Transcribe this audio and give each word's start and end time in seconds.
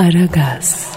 Aragaz. 0.00 0.92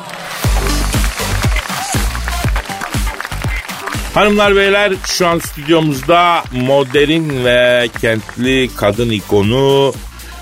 Hanımlar 4.13 4.55
beyler 4.55 4.93
şu 5.05 5.27
an 5.27 5.39
stüdyomuzda 5.39 6.43
modern 6.51 7.45
ve 7.45 7.87
kentli 8.01 8.69
kadın 8.75 9.09
ikonu 9.09 9.93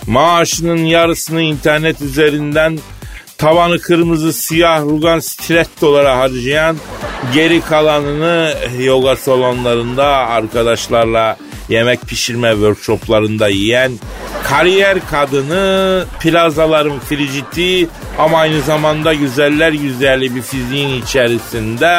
maaşının 0.08 0.78
yarısını 0.78 1.42
internet 1.42 2.02
üzerinden 2.02 2.79
tavanı 3.38 3.79
kırmızı 3.79 4.34
siyah 4.34 4.82
rugan 4.82 5.20
stilettolara 5.20 6.18
harcayan 6.18 6.78
geri 7.34 7.62
kalanını 7.62 8.54
yoga 8.80 9.16
salonlarında 9.16 10.06
arkadaşlarla 10.06 11.38
yemek 11.70 12.02
pişirme 12.02 12.52
workshoplarında 12.52 13.48
yiyen 13.48 13.92
kariyer 14.52 14.97
kadını 15.12 16.05
plazaların 16.20 17.00
friciti 17.00 17.88
ama 18.20 18.38
aynı 18.40 18.62
zamanda 18.62 19.13
güzeller 19.13 19.72
güzeli 19.72 20.36
bir 20.36 20.41
fiziğin 20.41 21.02
içerisinde 21.02 21.98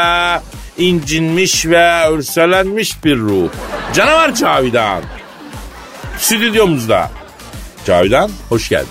incinmiş 0.79 1.67
ve 1.67 2.05
örselenmiş 2.07 3.05
bir 3.05 3.17
ruh. 3.17 3.49
Canavar 3.95 4.35
Cavidan. 4.35 5.03
Stüdyomuzda. 6.19 7.11
Cavidan 7.87 8.31
hoş 8.49 8.69
geldin. 8.69 8.89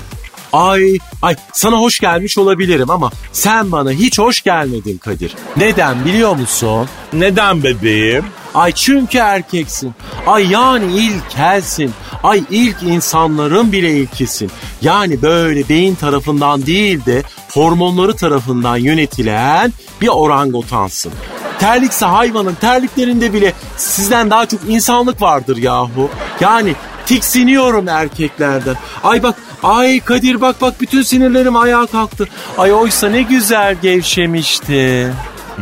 Ay 0.54 0.98
ay 1.22 1.36
sana 1.54 1.78
hoş 1.78 2.00
gelmiş 2.00 2.38
olabilirim 2.38 2.90
ama 2.90 3.12
sen 3.32 3.72
bana 3.72 3.92
hiç 3.92 4.20
hoş 4.20 4.42
gelmedin 4.42 4.98
Kadir. 4.98 5.36
Neden 5.58 6.06
biliyor 6.06 6.36
musun? 6.36 6.88
Neden 7.14 7.64
bebeğim? 7.64 8.26
Ay 8.56 8.72
çünkü 8.72 9.18
erkeksin. 9.18 9.94
Ay 10.28 10.52
yani 10.52 10.98
ilkelsin. 10.98 11.92
Ay 12.24 12.44
ilk 12.50 12.84
insanların 12.84 13.72
bile 13.72 13.92
ilkisin. 13.92 14.52
Yani 14.82 15.22
böyle 15.22 15.70
beyin 15.70 15.96
tarafından 15.96 16.66
değil 16.66 17.06
de 17.06 17.24
hormonları 17.54 18.16
tarafından 18.16 18.78
yönetilen 18.78 19.74
bir 20.02 20.08
orangotansın. 20.08 21.12
Terlikse 21.60 22.06
hayvanın 22.06 22.56
terliklerinde 22.56 23.34
bile 23.34 23.54
sizden 23.78 24.30
daha 24.30 24.46
çok 24.46 24.60
insanlık 24.68 25.22
vardır 25.22 25.58
yahu. 25.58 26.10
Yani 26.40 26.76
tiksiniyorum 27.06 27.88
erkeklerden. 27.88 28.76
Ay 29.04 29.24
bak 29.24 29.36
ay 29.64 30.00
Kadir 30.00 30.42
bak 30.42 30.62
bak 30.62 30.82
bütün 30.82 31.02
sinirlerim 31.02 31.56
ayağa 31.56 31.86
kalktı. 31.86 32.28
Ay 32.58 32.74
oysa 32.74 33.10
ne 33.10 33.22
güzel 33.22 33.76
gevşemişti. 33.82 35.14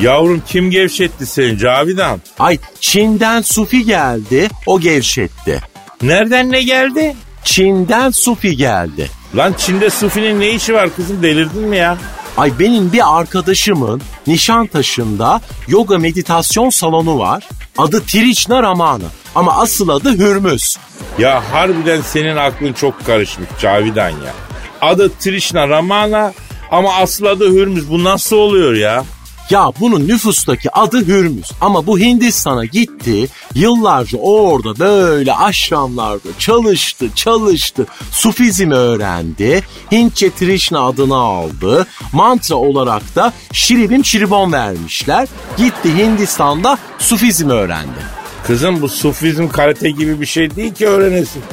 Yavrum 0.02 0.44
kim 0.48 0.72
gevşetti 0.72 1.26
seni 1.26 1.58
Cavidan? 1.58 2.22
Ay 2.40 2.58
Çin'den 2.80 3.42
Sufi 3.42 3.86
geldi 3.86 4.50
o 4.66 4.80
gevşetti. 4.80 5.62
Nereden 6.02 6.52
ne 6.52 6.62
geldi? 6.62 7.16
Çin'den 7.44 8.10
Sufi 8.10 8.58
geldi. 8.58 9.10
Lan 9.36 9.54
Çin'de 9.58 9.90
Sufi'nin 9.90 10.40
ne 10.40 10.50
işi 10.50 10.74
var 10.74 10.90
kızım 10.96 11.24
delirdin 11.24 11.62
mi 11.68 11.78
ya? 11.78 11.98
Ay 12.38 12.52
benim 12.60 12.94
bir 12.94 13.20
arkadaşımın 13.20 14.02
Nişantaşı'nda 14.28 15.42
yoga 15.68 15.98
meditasyon 15.98 16.70
salonu 16.70 17.20
var. 17.20 17.48
Adı 17.78 18.04
Trishna 18.06 18.64
Ramana 18.64 19.06
ama 19.36 19.58
asıl 19.62 19.90
adı 19.90 20.18
Hürmüz. 20.18 20.78
Ya 21.20 21.44
harbiden 21.52 22.02
senin 22.02 22.36
aklın 22.38 22.74
çok 22.74 23.06
karışmış 23.06 23.50
Cavidan 23.62 24.10
ya. 24.10 24.34
Adı 24.82 25.12
Trishna 25.20 25.70
Ramana 25.70 26.34
ama 26.72 26.96
asıl 26.96 27.26
adı 27.26 27.52
Hürmüz. 27.52 27.90
Bu 27.90 28.04
nasıl 28.04 28.36
oluyor 28.36 28.74
ya? 28.74 29.04
Ya 29.50 29.72
bunun 29.80 30.08
nüfustaki 30.08 30.72
adı 30.72 31.08
Hürmüz 31.08 31.52
ama 31.62 31.88
bu 31.88 32.00
Hindistan'a 32.00 32.66
gitti. 32.66 33.28
Yıllarca 33.56 34.18
orada 34.18 34.80
böyle 34.80 35.34
aşramlarda 35.34 36.30
çalıştı, 36.40 37.08
çalıştı. 37.16 37.86
Sufizmi 38.12 38.74
öğrendi. 38.76 39.62
Hintçe 39.92 40.30
Trishna 40.36 40.82
adını 40.82 41.16
aldı. 41.16 41.88
Mantra 42.14 42.56
olarak 42.56 43.16
da 43.16 43.34
Şiribim 43.54 44.06
Şiribon 44.06 44.52
vermişler. 44.52 45.28
Gitti 45.58 45.98
Hindistan'da 45.98 46.78
Sufizmi 47.00 47.54
öğrendi. 47.54 48.20
Kızım 48.48 48.82
bu 48.82 48.90
sufizm 48.90 49.48
karate 49.48 49.90
gibi 49.90 50.22
bir 50.22 50.26
şey 50.26 50.56
değil 50.56 50.74
ki 50.74 50.88
öğrenesin. 50.88 51.44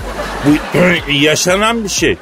Bu 0.44 0.78
yaşanan 1.12 1.84
bir 1.84 1.88
şey. 1.88 2.16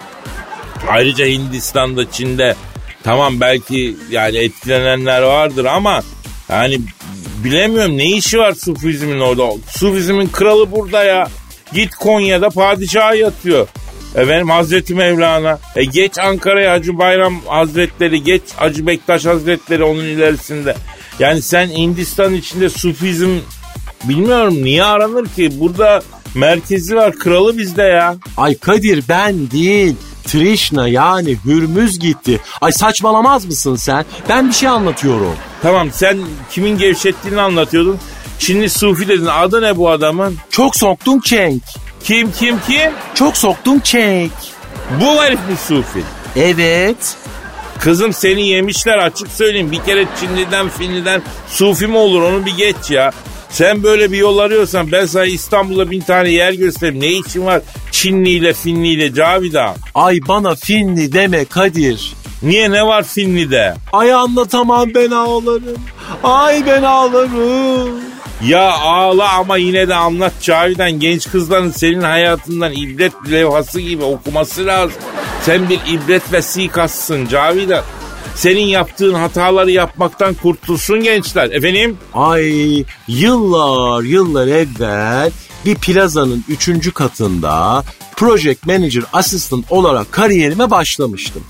Ayrıca 0.88 1.26
Hindistan'da, 1.26 2.10
Çin'de 2.10 2.56
tamam 3.04 3.40
belki 3.40 3.96
yani 4.10 4.38
etkilenenler 4.38 5.22
vardır 5.22 5.64
ama 5.64 6.02
yani 6.48 6.80
bilemiyorum 7.44 7.98
ne 7.98 8.10
işi 8.10 8.38
var 8.38 8.52
sufizmin 8.52 9.20
orada. 9.20 9.50
Sufizmin 9.68 10.26
kralı 10.26 10.72
burada 10.72 11.04
ya. 11.04 11.28
Git 11.72 11.94
Konya'da 11.94 12.50
padişah 12.50 13.16
yatıyor. 13.16 13.68
Efendim 14.14 14.50
Hazreti 14.50 14.94
Mevlana. 14.94 15.58
E 15.76 15.84
geç 15.84 16.18
Ankara'ya 16.18 16.72
Hacı 16.72 16.98
Bayram 16.98 17.40
Hazretleri, 17.46 18.22
geç 18.22 18.42
Hacı 18.56 18.86
Bektaş 18.86 19.24
Hazretleri 19.24 19.84
onun 19.84 20.04
ilerisinde. 20.04 20.76
Yani 21.18 21.42
sen 21.42 21.68
Hindistan 21.68 22.34
içinde 22.34 22.68
sufizm 22.68 23.38
bilmiyorum 24.04 24.64
niye 24.64 24.84
aranır 24.84 25.26
ki? 25.26 25.60
Burada 25.60 26.02
merkezi 26.34 26.96
var, 26.96 27.12
kralı 27.12 27.58
bizde 27.58 27.82
ya. 27.82 28.16
Ay 28.36 28.58
Kadir 28.58 29.04
ben 29.08 29.50
değil. 29.50 29.96
Trishna 30.26 30.88
yani 30.88 31.36
Hürmüz 31.44 31.98
gitti. 31.98 32.40
Ay 32.60 32.72
saçmalamaz 32.72 33.44
mısın 33.44 33.76
sen? 33.76 34.04
Ben 34.28 34.48
bir 34.48 34.54
şey 34.54 34.68
anlatıyorum. 34.68 35.36
Tamam 35.62 35.88
sen 35.92 36.18
kimin 36.50 36.78
gevşettiğini 36.78 37.40
anlatıyordun. 37.40 37.98
Çinli 38.38 38.70
Sufi 38.70 39.08
dedin. 39.08 39.26
Adı 39.26 39.62
ne 39.62 39.76
bu 39.76 39.90
adamın? 39.90 40.36
Çok 40.50 40.76
soktun 40.76 41.20
çenk. 41.20 41.62
Kim 42.04 42.32
kim 42.32 42.60
kim? 42.66 42.90
Çok 43.14 43.36
soktun 43.36 43.80
çenk. 43.80 44.32
Bu 45.00 45.22
herif 45.22 45.38
mi 45.38 45.56
Sufi? 45.68 46.02
Evet. 46.36 47.16
Kızım 47.80 48.12
seni 48.12 48.48
yemişler 48.48 48.98
açık 48.98 49.30
söyleyeyim. 49.30 49.72
Bir 49.72 49.82
kere 49.84 50.04
Çinliden 50.20 50.68
Finliden 50.68 51.22
Sufi 51.48 51.86
mi 51.86 51.96
olur 51.96 52.22
onu 52.22 52.46
bir 52.46 52.56
geç 52.56 52.90
ya. 52.90 53.12
Sen 53.54 53.82
böyle 53.82 54.12
bir 54.12 54.18
yol 54.18 54.38
arıyorsan 54.38 54.92
ben 54.92 55.06
sana 55.06 55.24
İstanbul'da 55.24 55.90
bin 55.90 56.00
tane 56.00 56.28
yer 56.30 56.52
göstereyim. 56.52 57.00
Ne 57.00 57.06
için 57.06 57.46
var 57.46 57.60
Çinli 57.90 58.30
ile 58.30 58.52
Finli 58.52 58.88
ile 58.88 59.14
Cavidan? 59.14 59.74
Ay 59.94 60.18
bana 60.28 60.54
Finli 60.54 61.12
deme 61.12 61.44
Kadir. 61.44 62.14
Niye 62.42 62.70
ne 62.70 62.86
var 62.86 63.02
Finli'de? 63.04 63.74
Ay 63.92 64.12
anlatamam 64.12 64.94
ben 64.94 65.10
ağlarım. 65.10 65.78
Ay 66.22 66.66
ben 66.66 66.82
ağlarım. 66.82 68.00
Ya 68.46 68.72
ağla 68.72 69.32
ama 69.32 69.56
yine 69.56 69.88
de 69.88 69.94
anlat 69.94 70.32
Cavidan. 70.40 70.92
Genç 70.92 71.30
kızların 71.30 71.70
senin 71.70 72.02
hayatından 72.02 72.72
ibret 72.72 73.12
levhası 73.30 73.80
gibi 73.80 74.04
okuması 74.04 74.66
lazım. 74.66 74.96
Sen 75.42 75.68
bir 75.68 75.80
ibret 75.88 76.32
vesikasısın 76.32 77.26
Cavidan. 77.26 77.84
Senin 78.34 78.66
yaptığın 78.66 79.14
hataları 79.14 79.70
yapmaktan 79.70 80.34
kurtulsun 80.34 81.00
gençler. 81.02 81.50
Efendim? 81.50 81.98
Ay 82.14 82.84
yıllar 83.08 84.02
yıllar 84.02 84.46
evvel 84.46 85.30
bir 85.64 85.74
plazanın 85.74 86.44
üçüncü 86.48 86.92
katında 86.92 87.84
project 88.16 88.66
manager 88.66 89.04
assistant 89.12 89.72
olarak 89.72 90.12
kariyerime 90.12 90.70
başlamıştım. 90.70 91.44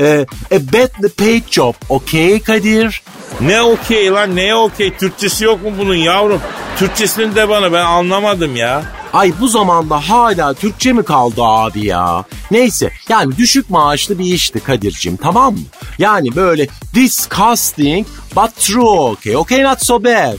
Ee, 0.00 0.26
a 0.50 0.58
badly 0.72 1.08
paid 1.08 1.42
job, 1.50 1.74
okay 1.88 2.42
Kadir? 2.42 3.02
Ne 3.40 3.62
okey 3.62 4.10
lan 4.10 4.36
ne 4.36 4.54
okey? 4.54 4.96
Türkçesi 4.96 5.44
yok 5.44 5.62
mu 5.62 5.70
bunun 5.78 5.94
yavrum? 5.94 6.40
Türkçesini 6.78 7.34
de 7.36 7.48
bana 7.48 7.72
ben 7.72 7.84
anlamadım 7.84 8.56
ya. 8.56 8.82
Ay 9.12 9.32
bu 9.40 9.48
zamanda 9.48 10.08
hala 10.08 10.54
Türkçe 10.54 10.92
mi 10.92 11.02
kaldı 11.02 11.42
abi 11.42 11.86
ya? 11.86 12.24
Neyse 12.50 12.90
yani 13.08 13.36
düşük 13.36 13.70
maaşlı 13.70 14.18
bir 14.18 14.24
işti 14.24 14.60
Kadir'cim 14.60 15.16
tamam 15.16 15.54
mı? 15.54 15.60
Yani 15.98 16.36
böyle 16.36 16.66
disgusting 16.94 18.06
but 18.36 18.56
true 18.56 18.84
okay. 18.84 19.36
Okay 19.36 19.62
not 19.64 19.84
so 19.84 20.04
bad. 20.04 20.38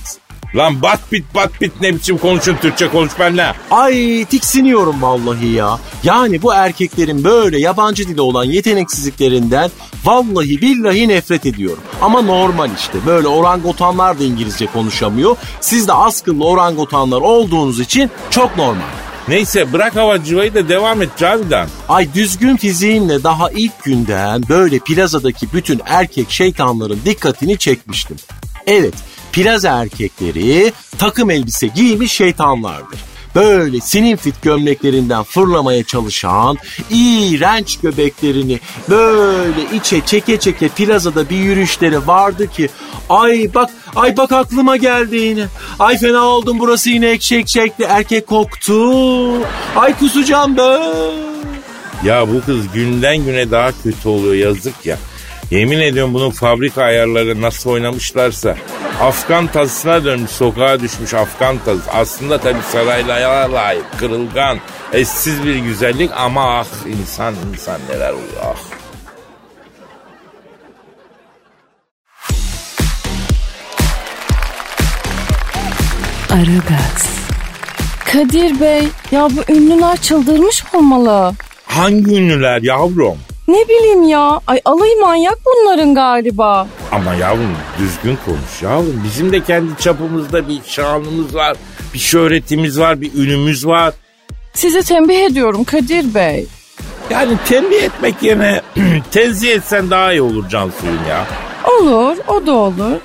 Lan 0.55 0.81
bat 0.81 0.99
bit 1.11 1.35
bat 1.35 1.61
bit 1.61 1.71
ne 1.81 1.95
biçim 1.95 2.17
konuşun 2.17 2.55
Türkçe 2.55 2.87
konuş 2.87 3.19
benimle. 3.19 3.53
Ay 3.71 4.25
tiksiniyorum 4.25 5.01
vallahi 5.01 5.47
ya. 5.47 5.79
Yani 6.03 6.41
bu 6.41 6.53
erkeklerin 6.53 7.23
böyle 7.23 7.59
yabancı 7.59 8.07
dili 8.07 8.21
olan 8.21 8.43
yeteneksizliklerinden 8.43 9.71
vallahi 10.05 10.61
billahi 10.61 11.07
nefret 11.07 11.45
ediyorum. 11.45 11.83
Ama 12.01 12.21
normal 12.21 12.69
işte 12.77 12.97
böyle 13.05 13.27
orangotanlar 13.27 14.19
da 14.19 14.23
İngilizce 14.23 14.65
konuşamıyor. 14.65 15.35
Siz 15.61 15.87
de 15.87 15.93
askıllı 15.93 16.45
orangotanlar 16.45 17.21
olduğunuz 17.21 17.79
için 17.79 18.11
çok 18.29 18.57
normal. 18.57 18.81
Neyse 19.27 19.73
bırak 19.73 19.95
havacıvayı 19.95 20.53
da 20.53 20.69
devam 20.69 21.01
et 21.01 21.09
Cavidan. 21.17 21.67
Ay 21.89 22.13
düzgün 22.13 22.57
fiziğimle 22.57 23.23
daha 23.23 23.51
ilk 23.51 23.83
günden 23.83 24.43
böyle 24.49 24.79
plazadaki 24.79 25.53
bütün 25.53 25.81
erkek 25.85 26.31
şeytanların 26.31 26.99
dikkatini 27.05 27.57
çekmiştim. 27.57 28.17
Evet 28.67 28.93
plaza 29.33 29.81
erkekleri 29.81 30.73
takım 30.97 31.31
elbise 31.31 31.67
giymiş 31.67 32.11
şeytanlardır. 32.11 32.99
Böyle 33.35 33.79
sinin 33.79 34.15
fit 34.15 34.41
gömleklerinden 34.41 35.23
fırlamaya 35.23 35.83
çalışan 35.83 36.57
iğrenç 36.89 37.79
göbeklerini 37.79 38.59
böyle 38.89 39.75
içe 39.75 40.01
çeke 40.05 40.39
çeke 40.39 40.67
plazada 40.67 41.29
bir 41.29 41.35
yürüyüşleri 41.35 42.07
vardı 42.07 42.47
ki 42.47 42.69
ay 43.09 43.49
bak 43.55 43.69
ay 43.95 44.17
bak 44.17 44.31
aklıma 44.31 44.77
geldi 44.77 45.15
yine. 45.15 45.45
Ay 45.79 45.97
fena 45.97 46.25
oldum 46.25 46.59
burası 46.59 46.89
yine 46.89 47.09
ekşek 47.09 47.47
çekti 47.47 47.83
erkek 47.83 48.27
koktu. 48.27 48.91
Ay 49.75 49.99
kusacağım 49.99 50.57
ben. 50.57 50.81
Ya 52.05 52.27
bu 52.29 52.41
kız 52.45 52.71
günden 52.73 53.25
güne 53.25 53.51
daha 53.51 53.71
kötü 53.83 54.09
oluyor 54.09 54.33
yazık 54.33 54.85
ya. 54.85 54.97
Yemin 55.51 55.79
ediyorum 55.79 56.13
bunun 56.13 56.29
fabrika 56.29 56.83
ayarları 56.83 57.41
nasıl 57.41 57.69
oynamışlarsa 57.69 58.57
Afgan 59.01 59.47
tazısına 59.47 60.05
dönmüş 60.05 60.31
sokağa 60.31 60.79
düşmüş 60.79 61.13
Afgan 61.13 61.57
tazısı. 61.65 61.91
Aslında 61.91 62.37
tabii 62.37 62.61
saraylara 62.71 63.53
layık 63.53 63.99
kırılgan 63.99 64.57
eşsiz 64.93 65.43
bir 65.45 65.55
güzellik 65.55 66.11
ama 66.15 66.59
ah 66.59 66.67
insan 66.87 67.35
insan 67.53 67.81
neler 67.89 68.11
oluyor 68.11 68.43
ah. 68.43 68.55
Aragaz. 76.31 77.09
Kadir 78.05 78.59
Bey 78.59 78.87
ya 79.11 79.27
bu 79.29 79.53
ünlüler 79.53 79.97
çıldırmış 79.97 80.63
olmalı. 80.73 81.33
Hangi 81.65 82.15
ünlüler 82.15 82.61
yavrum? 82.61 83.17
Ne 83.51 83.67
bileyim 83.67 84.03
ya. 84.03 84.41
Ay 84.47 84.61
alayı 84.65 84.99
manyak 85.01 85.37
bunların 85.45 85.95
galiba. 85.95 86.67
Ama 86.91 87.13
yavrum 87.15 87.55
düzgün 87.79 88.17
konuş 88.25 88.61
yavrum. 88.61 89.01
Bizim 89.05 89.31
de 89.31 89.43
kendi 89.43 89.77
çapımızda 89.79 90.47
bir 90.47 90.59
şanımız 90.65 91.35
var. 91.35 91.57
Bir 91.93 91.99
şöhretimiz 91.99 92.79
var, 92.79 93.01
bir 93.01 93.13
ünümüz 93.13 93.67
var. 93.67 93.93
Sizi 94.53 94.83
tembih 94.83 95.19
ediyorum 95.25 95.63
Kadir 95.63 96.13
Bey. 96.15 96.45
Yani 97.09 97.33
tembih 97.49 97.83
etmek 97.83 98.23
yerine 98.23 98.61
tenzih 99.11 99.51
etsen 99.51 99.89
daha 99.89 100.11
iyi 100.11 100.21
olur 100.21 100.49
Cansu'yum 100.49 100.99
ya. 101.09 101.25
Olur 101.79 102.17
o 102.27 102.45
da 102.45 102.51
olur. 102.53 102.99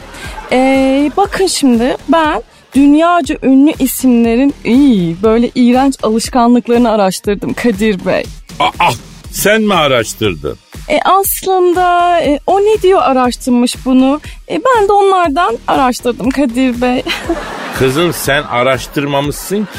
Ee, 0.53 1.11
bakın 1.17 1.47
şimdi 1.47 1.97
ben 2.09 2.43
dünyaca 2.75 3.37
ünlü 3.43 3.73
isimlerin 3.79 4.55
iyi 4.65 5.17
böyle 5.23 5.51
iğrenç 5.55 5.95
alışkanlıklarını 6.03 6.91
araştırdım 6.91 7.55
Kadir 7.55 8.07
Bey. 8.07 8.23
Aa, 8.61 8.91
sen 9.37 9.63
mi 9.63 9.75
araştırdın? 9.75 10.59
E 10.89 10.99
aslında 11.05 12.21
e, 12.21 12.41
o 12.47 12.61
ne 12.61 12.83
diyor 12.83 13.01
araştırmış 13.03 13.77
bunu. 13.85 14.21
E, 14.51 14.61
ben 14.65 14.89
de 14.89 14.93
onlardan 14.93 15.59
araştırdım 15.67 16.31
Kadir 16.31 16.81
Bey. 16.83 17.03
Kızım 17.79 18.13
sen 18.13 18.43
araştırmamışsın 18.43 19.65
ki. 19.65 19.79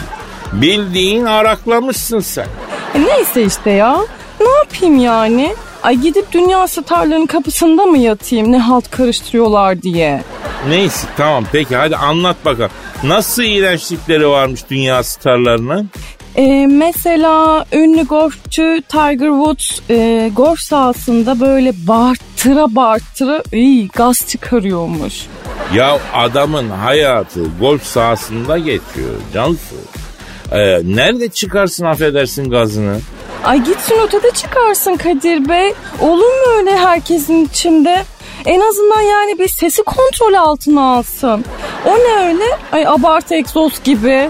Bildiğin 0.53 1.25
araklamışsın 1.25 2.19
sen. 2.19 2.47
E, 2.95 3.05
neyse 3.05 3.43
işte 3.43 3.69
ya. 3.69 3.99
Ne 4.39 4.49
yapayım 4.49 4.97
yani? 4.97 5.55
Ay 5.83 5.95
gidip 5.95 6.31
dünya 6.31 6.67
starlarının 6.67 7.25
kapısında 7.25 7.85
mı 7.85 7.97
yatayım 7.97 8.51
ne 8.51 8.59
halt 8.59 8.91
karıştırıyorlar 8.91 9.81
diye. 9.81 10.21
Neyse 10.69 11.07
tamam 11.17 11.45
peki 11.51 11.75
hadi 11.75 11.95
anlat 11.95 12.35
bakalım. 12.45 12.71
Nasıl 13.03 13.43
iğrençlikleri 13.43 14.29
varmış 14.29 14.61
dünya 14.69 15.03
starlarının? 15.03 15.89
E, 16.37 16.67
mesela 16.67 17.65
ünlü 17.73 18.03
golfçü 18.03 18.81
Tiger 18.89 19.27
Woods 19.27 19.79
e, 19.89 20.31
golf 20.35 20.59
sahasında 20.59 21.39
böyle 21.39 21.73
bağırtıra 21.87 22.75
bağırtıra 22.75 23.43
iyi, 23.53 23.87
gaz 23.87 24.27
çıkarıyormuş. 24.27 25.27
Ya 25.73 25.99
adamın 26.13 26.69
hayatı 26.69 27.39
golf 27.59 27.83
sahasında 27.83 28.57
geçiyor 28.57 29.15
Cansu. 29.33 29.75
Ee, 30.51 30.81
nerede 30.83 31.29
çıkarsın 31.29 31.85
affedersin 31.85 32.49
gazını? 32.49 32.99
Ay 33.43 33.63
gitsin 33.63 33.95
ötede 34.07 34.31
çıkarsın 34.31 34.95
Kadir 34.95 35.49
Bey. 35.49 35.73
Olur 36.01 36.17
mu 36.25 36.57
öyle 36.57 36.77
herkesin 36.77 37.45
içinde? 37.45 38.03
En 38.45 38.59
azından 38.61 39.01
yani 39.01 39.39
bir 39.39 39.47
sesi 39.47 39.83
kontrol 39.83 40.33
altına 40.33 40.95
alsın. 40.95 41.45
O 41.85 41.97
ne 41.97 42.27
öyle? 42.27 42.43
Ay 42.71 42.87
abartı 42.87 43.35
egzoz 43.35 43.83
gibi. 43.83 44.29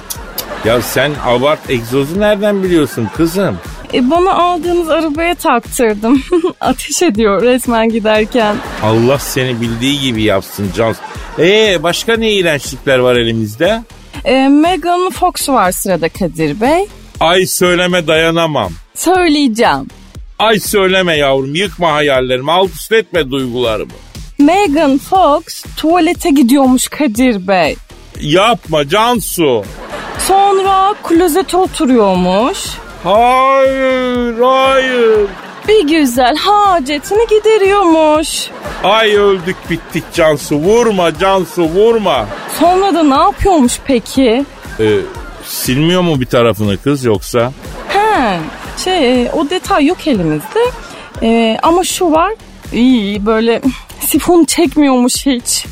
Ya 0.66 0.82
sen 0.82 1.12
abart 1.26 1.70
egzozu 1.70 2.20
nereden 2.20 2.64
biliyorsun 2.64 3.10
kızım? 3.18 3.58
E 3.94 4.10
bana 4.10 4.34
aldığınız 4.34 4.90
arabaya 4.90 5.36
taktırdım. 5.36 6.24
Ateş 6.62 7.02
ediyor 7.02 7.42
resmen 7.42 7.90
giderken. 7.90 8.56
Allah 8.84 9.20
seni 9.20 9.62
bildiği 9.62 10.00
gibi 10.00 10.24
yapsın 10.24 10.72
Cansu. 10.76 11.00
Ee 11.40 11.84
başka 11.84 12.18
ne 12.18 12.32
iğrençlikler 12.32 13.00
var 13.00 13.16
elimizde? 13.16 13.82
E, 14.26 14.48
Megan 14.48 15.10
Fox 15.10 15.50
var 15.50 15.72
sırada 15.72 16.10
Kadir 16.10 16.62
Bey. 16.62 16.86
Ay 17.20 17.46
söyleme 17.46 18.08
dayanamam. 18.08 18.72
Söyleyeceğim. 18.96 19.88
Ay 20.40 20.60
söyleme 20.60 21.18
yavrum 21.18 21.56
yıkma 21.56 21.94
hayallerimi 21.94 22.52
alt 22.52 22.72
üst 22.72 22.92
etme 22.92 23.32
duygularımı. 23.32 23.92
Megan 24.40 24.98
Fox 24.98 25.44
tuvalete 25.78 26.30
gidiyormuş 26.30 26.88
Kadir 26.88 27.48
Bey. 27.48 27.76
Yapma 28.22 28.88
Cansu. 28.90 29.64
Sonra 30.28 30.94
klozete 31.04 31.58
oturuyormuş. 31.58 32.58
Hayır 33.04 34.40
hayır. 34.42 35.20
Bir 35.68 35.88
güzel 35.88 36.36
hacetini 36.36 37.28
gideriyormuş. 37.28 38.50
Ay 38.84 39.16
öldük 39.16 39.56
bittik 39.70 40.04
Cansu 40.14 40.56
vurma 40.56 41.18
Cansu 41.18 41.64
vurma. 41.64 42.26
Sonra 42.60 42.94
da 42.96 43.04
ne 43.04 43.16
yapıyormuş 43.24 43.80
peki? 43.86 44.46
Ee, 44.80 45.00
silmiyor 45.46 46.02
mu 46.02 46.22
bir 46.22 46.26
tarafını 46.26 46.78
kız 46.78 47.04
yoksa? 47.06 47.52
He, 47.88 48.40
şey 48.84 49.30
o 49.34 49.50
detay 49.50 49.86
yok 49.86 50.08
elimizde. 50.08 50.60
E, 51.24 51.58
ama 51.64 51.84
şu 51.84 52.12
var. 52.12 52.34
iyi 52.74 53.26
böyle 53.26 53.62
sifon 54.00 54.44
çekmiyormuş 54.46 55.26
hiç. 55.26 55.66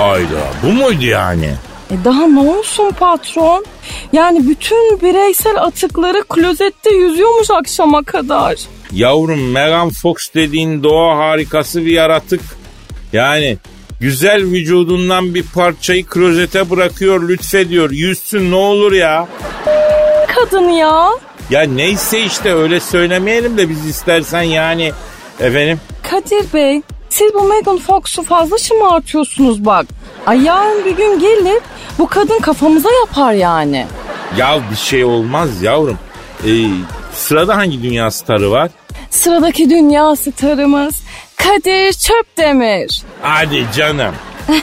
Ayda 0.00 0.40
bu 0.62 0.66
muydu 0.72 1.04
yani? 1.04 1.54
E 1.92 2.04
daha 2.04 2.26
ne 2.26 2.40
olsun 2.40 2.90
patron? 2.90 3.64
Yani 4.12 4.48
bütün 4.48 5.00
bireysel 5.00 5.56
atıkları 5.56 6.24
klozette 6.28 6.94
yüzüyormuş 6.94 7.50
akşama 7.50 8.02
kadar. 8.02 8.58
Yavrum 8.92 9.50
Megan 9.50 9.90
Fox 9.90 10.14
dediğin 10.34 10.82
doğa 10.82 11.18
harikası 11.18 11.86
bir 11.86 11.92
yaratık. 11.92 12.40
Yani 13.12 13.58
güzel 14.00 14.42
vücudundan 14.42 15.34
bir 15.34 15.44
parçayı 15.54 16.06
klozete 16.06 16.70
bırakıyor 16.70 17.28
lütfediyor. 17.28 17.90
Yüzsün 17.90 18.50
ne 18.50 18.54
olur 18.54 18.92
ya. 18.92 19.28
Kadın 20.34 20.68
ya. 20.68 21.08
Ya 21.50 21.62
neyse 21.62 22.20
işte 22.20 22.54
öyle 22.54 22.80
söylemeyelim 22.80 23.58
de 23.58 23.68
biz 23.68 23.86
istersen 23.86 24.42
yani 24.42 24.92
efendim. 25.40 25.80
Kadir 26.10 26.52
Bey 26.54 26.82
siz 27.10 27.34
bu 27.34 27.42
Megan 27.42 27.78
Fox'u 27.78 28.22
fazla 28.22 28.58
şımartıyorsunuz 28.58 29.64
bak. 29.64 29.86
Ay 30.26 30.42
yarın 30.42 30.84
bir 30.84 30.96
gün 30.96 31.18
gelir 31.18 31.62
bu 31.98 32.06
kadın 32.06 32.38
kafamıza 32.38 32.88
yapar 32.92 33.32
yani. 33.32 33.86
Ya 34.36 34.60
bir 34.70 34.76
şey 34.76 35.04
olmaz 35.04 35.62
yavrum. 35.62 35.98
Ee, 36.46 36.50
sırada 37.14 37.56
hangi 37.56 37.82
dünya 37.82 38.10
starı 38.10 38.50
var? 38.50 38.70
Sıradaki 39.10 39.70
dünya 39.70 40.16
starımız 40.16 41.02
Kadir 41.36 41.92
Çöpdemir. 41.92 43.02
Hadi 43.22 43.66
canım. 43.76 44.14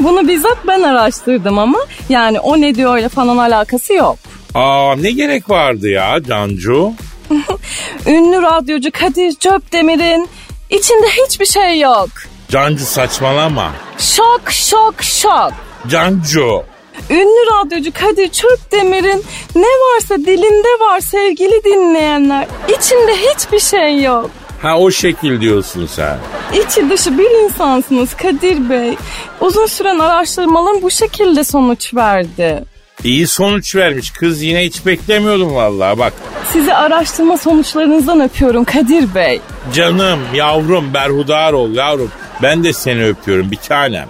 Bunu 0.00 0.28
bizzat 0.28 0.58
ben 0.66 0.82
araştırdım 0.82 1.58
ama 1.58 1.78
yani 2.08 2.40
o 2.40 2.60
ne 2.60 2.74
diyor 2.74 2.94
öyle 2.96 3.08
falan 3.08 3.36
alakası 3.36 3.92
yok. 3.94 4.18
Aa 4.54 4.94
ne 5.00 5.10
gerek 5.10 5.50
vardı 5.50 5.88
ya 5.88 6.18
Cancu? 6.28 6.92
Ünlü 8.06 8.42
radyocu 8.42 8.90
Kadir 8.92 9.32
Çöpdemir'in 9.32 10.28
içinde 10.70 11.06
hiçbir 11.26 11.46
şey 11.46 11.80
yok. 11.80 12.08
Cancu 12.52 12.84
saçmalama. 12.84 13.72
Şok 13.98 14.42
şok 14.50 15.02
şok. 15.02 15.52
Cancu. 15.88 16.62
Ünlü 17.10 17.46
radyocu 17.52 17.92
Kadir 17.92 18.28
Çöpdemir'in 18.28 19.24
ne 19.54 19.62
varsa 19.62 20.16
dilinde 20.16 20.84
var 20.84 21.00
sevgili 21.00 21.64
dinleyenler. 21.64 22.46
İçinde 22.68 23.12
hiçbir 23.16 23.58
şey 23.60 24.02
yok. 24.02 24.30
Ha 24.62 24.78
o 24.78 24.90
şekil 24.90 25.40
diyorsun 25.40 25.86
sen. 25.86 26.18
İçi 26.52 26.90
dışı 26.90 27.18
bir 27.18 27.44
insansınız 27.44 28.14
Kadir 28.14 28.70
Bey. 28.70 28.96
Uzun 29.40 29.66
süren 29.66 29.98
araştırmaların 29.98 30.82
bu 30.82 30.90
şekilde 30.90 31.44
sonuç 31.44 31.94
verdi. 31.94 32.64
İyi 33.04 33.26
sonuç 33.26 33.76
vermiş. 33.76 34.10
Kız 34.10 34.42
yine 34.42 34.64
hiç 34.64 34.86
beklemiyordum 34.86 35.54
vallahi 35.54 35.98
bak. 35.98 36.12
Sizi 36.52 36.74
araştırma 36.74 37.36
sonuçlarınızdan 37.36 38.20
öpüyorum 38.20 38.64
Kadir 38.64 39.14
Bey. 39.14 39.40
Canım, 39.74 40.20
yavrum, 40.34 40.94
berhudar 40.94 41.52
ol 41.52 41.74
yavrum. 41.74 42.10
Ben 42.42 42.64
de 42.64 42.72
seni 42.72 43.04
öpüyorum 43.04 43.50
bir 43.50 43.56
tanem. 43.56 44.08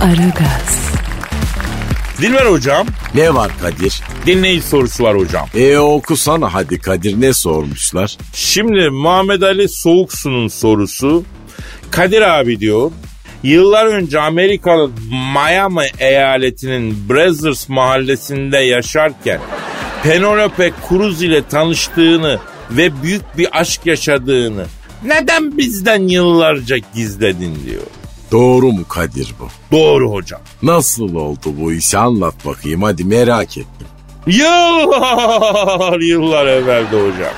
Aragaz. 0.00 0.94
Dilber 2.22 2.46
hocam, 2.46 2.86
Ne 3.14 3.34
var 3.34 3.50
Kadir? 3.60 4.00
dinleyici 4.26 4.66
sorusu 4.66 5.04
var 5.04 5.16
hocam. 5.18 5.48
E 5.54 5.78
okusana 5.78 6.54
hadi 6.54 6.78
Kadir 6.78 7.20
ne 7.20 7.32
sormuşlar? 7.32 8.16
Şimdi 8.32 8.90
Muhammed 8.90 9.42
Ali 9.42 9.68
Soğuksu'nun 9.68 10.48
sorusu. 10.48 11.24
Kadir 11.90 12.22
abi 12.22 12.60
diyor. 12.60 12.90
Yıllar 13.42 13.86
önce 13.86 14.20
Amerikalı 14.20 14.90
Miami 15.34 15.86
eyaletinin 15.98 17.08
Brazzers 17.08 17.68
mahallesinde 17.68 18.58
yaşarken 18.58 19.40
Penelope 20.02 20.72
Cruz 20.88 21.22
ile 21.22 21.48
tanıştığını 21.48 22.38
ve 22.70 23.02
büyük 23.02 23.38
bir 23.38 23.60
aşk 23.60 23.86
yaşadığını 23.86 24.66
neden 25.04 25.56
bizden 25.58 26.08
yıllarca 26.08 26.76
gizledin 26.94 27.58
diyor. 27.66 27.82
Doğru 28.32 28.72
mu 28.72 28.88
Kadir 28.88 29.34
bu? 29.40 29.48
Doğru 29.76 30.12
hocam. 30.12 30.40
Nasıl 30.62 31.14
oldu 31.14 31.46
bu 31.60 31.72
iş 31.72 31.94
anlat 31.94 32.34
bakayım 32.46 32.82
hadi 32.82 33.04
merak 33.04 33.58
ettim. 33.58 33.86
Yıllar 34.26 36.00
yıllar 36.00 36.46
evvelde 36.46 36.96
hocam. 36.96 37.34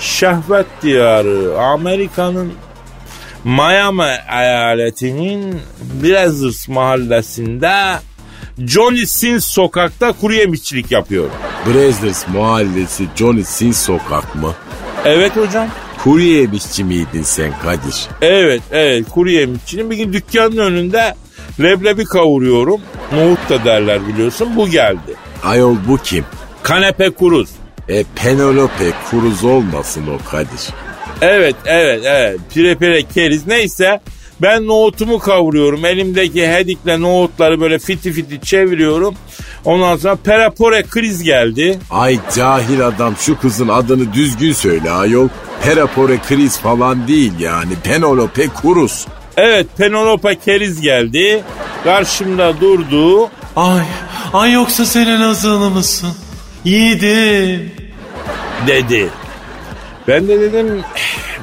Şehvet 0.00 0.66
diyarı 0.82 1.60
Amerika'nın 1.60 2.52
Miami 3.44 4.16
eyaletinin 4.32 5.60
Brazzers 6.02 6.68
mahallesinde 6.68 7.98
Johnny 8.58 9.06
Sins 9.06 9.44
sokakta 9.44 10.12
kuru 10.12 10.34
yemişçilik 10.34 10.90
yapıyorum. 10.90 11.32
Brazzers 11.66 12.28
mahallesi 12.28 13.06
Johnny 13.16 13.44
Sins 13.44 13.82
sokak 13.82 14.34
mı? 14.34 14.54
Evet 15.04 15.36
hocam. 15.36 15.68
Kuru 16.04 16.20
yemişçi 16.20 16.84
miydin 16.84 17.22
sen 17.22 17.52
Kadir? 17.62 18.06
Evet 18.22 18.62
evet 18.72 19.08
kuru 19.10 19.30
yemişçinin 19.30 19.90
bir 19.90 19.96
gün 19.96 20.12
dükkanın 20.12 20.56
önünde 20.56 21.14
leblebi 21.60 22.04
kavuruyorum. 22.04 22.80
Nohut 23.12 23.50
da 23.50 23.64
derler 23.64 24.08
biliyorsun 24.08 24.48
bu 24.56 24.68
geldi. 24.68 25.14
Ayol 25.44 25.76
bu 25.88 25.96
kim? 25.98 26.24
Kanepe 26.62 27.10
kuruz. 27.10 27.48
E 27.88 28.04
Penelope 28.14 28.92
Cruz 29.10 29.44
olmasın 29.44 30.04
o 30.06 30.30
Kadir. 30.30 30.70
Evet 31.20 31.56
evet 31.66 32.02
evet 32.04 32.40
pire 32.54 32.74
pire 32.74 33.02
keriz 33.02 33.46
neyse 33.46 34.00
ben 34.42 34.66
nohutumu 34.66 35.18
kavuruyorum. 35.18 35.84
Elimdeki 35.84 36.48
hedikle 36.48 37.00
nohutları 37.00 37.60
böyle 37.60 37.78
fiti 37.78 38.12
fiti 38.12 38.40
çeviriyorum. 38.40 39.14
Ondan 39.64 39.96
sonra 39.96 40.16
perapore 40.16 40.82
kriz 40.82 41.22
geldi. 41.22 41.78
Ay 41.90 42.18
cahil 42.36 42.86
adam 42.86 43.14
şu 43.20 43.38
kızın 43.38 43.68
adını 43.68 44.12
düzgün 44.12 44.52
söyle 44.52 44.90
ayol. 44.90 45.28
Perapore 45.62 46.18
kriz 46.28 46.58
falan 46.58 47.08
değil 47.08 47.32
yani. 47.40 47.72
Penelope 47.84 48.48
Cruz. 48.62 49.06
Evet 49.36 49.66
Penelope 49.78 50.38
keriz 50.44 50.80
geldi. 50.80 51.42
Karşımda 51.84 52.60
durdu. 52.60 53.28
Ay, 53.56 53.82
ay 54.32 54.52
yoksa 54.52 54.86
sen 54.86 55.06
Elazığlı 55.06 55.70
mısın? 55.70 56.08
Yiğidim. 56.64 57.72
dedi. 58.66 59.08
Ben 60.08 60.28
de 60.28 60.40
dedim 60.40 60.80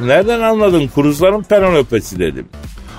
nereden 0.01 0.39
anladın 0.39 0.87
kuruzların 0.87 1.43
Penelope'si 1.43 2.19
dedim. 2.19 2.47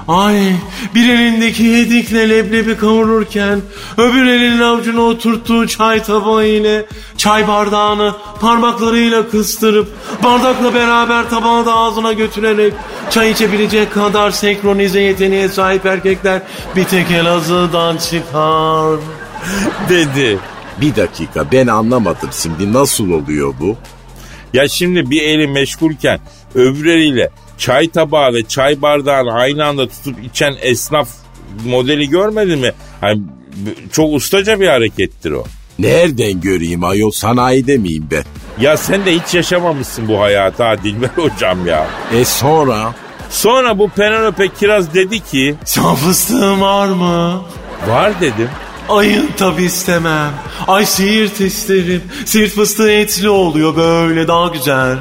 Ay, 0.09 0.53
bir 0.95 1.09
elindeki 1.09 1.63
yedikle 1.63 2.29
leblebi 2.29 2.77
kavururken 2.77 3.61
öbür 3.99 4.27
elinin 4.27 4.61
avucuna 4.61 5.01
oturttuğu 5.01 5.67
çay 5.67 6.03
tabağı 6.03 6.47
ile 6.47 6.87
çay 7.17 7.49
bardağını 7.49 8.15
parmaklarıyla 8.41 9.29
kıstırıp 9.29 9.89
bardakla 10.23 10.75
beraber 10.75 11.31
tabağı 11.31 11.67
da 11.67 11.75
ağzına 11.75 12.13
götürerek 12.13 12.73
çay 13.11 13.31
içebilecek 13.31 13.95
kadar 13.95 14.31
senkronize 14.31 15.01
yeteneğe 15.01 15.49
sahip 15.49 15.87
erkekler 15.87 16.43
bir 16.77 16.85
tek 16.85 17.11
Elazığ'dan 17.11 17.97
çıkar. 17.97 18.99
Dedi. 19.89 20.39
Bir 20.81 20.97
dakika 20.97 21.53
ben 21.53 21.67
anlamadım 21.67 22.31
şimdi 22.33 22.73
nasıl 22.73 23.11
oluyor 23.11 23.55
bu? 23.61 23.77
Ya 24.53 24.69
şimdi 24.69 25.11
bir 25.11 25.23
eli 25.23 25.49
meşgulken 25.49 26.21
öbür 26.55 26.87
eliyle 26.87 27.31
çay 27.59 27.89
tabağı 27.91 28.33
ve 28.35 28.43
çay 28.49 28.83
bardağını 28.83 29.33
aynı 29.33 29.65
anda 29.65 29.89
tutup 29.89 30.25
içen 30.25 30.55
esnaf 30.61 31.09
modeli 31.67 32.09
görmedin 32.09 32.59
mi? 32.59 32.73
Hani 33.01 33.23
çok 33.93 34.15
ustaca 34.15 34.61
bir 34.61 34.69
harekettir 34.69 35.31
o. 35.33 35.45
Nereden 35.79 36.41
göreyim 36.41 36.85
ayol 36.85 37.11
sanayide 37.11 37.77
miyim 37.77 38.07
ben? 38.11 38.25
Ya 38.61 38.77
sen 38.77 39.07
de 39.07 39.15
hiç 39.15 39.35
yaşamamışsın 39.35 40.09
bu 40.09 40.21
hayatı 40.21 40.63
ha 40.63 40.77
Dilber 40.85 41.09
hocam 41.17 41.67
ya. 41.67 41.87
E 42.15 42.25
sonra? 42.25 42.95
Sonra 43.31 43.79
bu 43.79 43.89
Penelope 43.89 44.49
Kiraz 44.49 44.95
dedi 44.95 45.21
ki 45.21 45.55
Çam 45.65 45.97
fıstığım 45.97 46.61
var 46.61 46.89
mı? 46.89 47.43
var 47.89 48.13
dedim. 48.21 48.49
Ayın 48.89 49.31
tabi 49.37 49.63
istemem. 49.63 50.31
Ay 50.69 50.87
siirt 50.87 51.41
isterim. 51.41 52.03
Siirt 52.25 52.51
fıstığı 52.53 52.91
etli 52.91 53.29
oluyor 53.29 53.77
böyle 53.77 54.29
daha 54.29 54.47
güzel. 54.49 54.99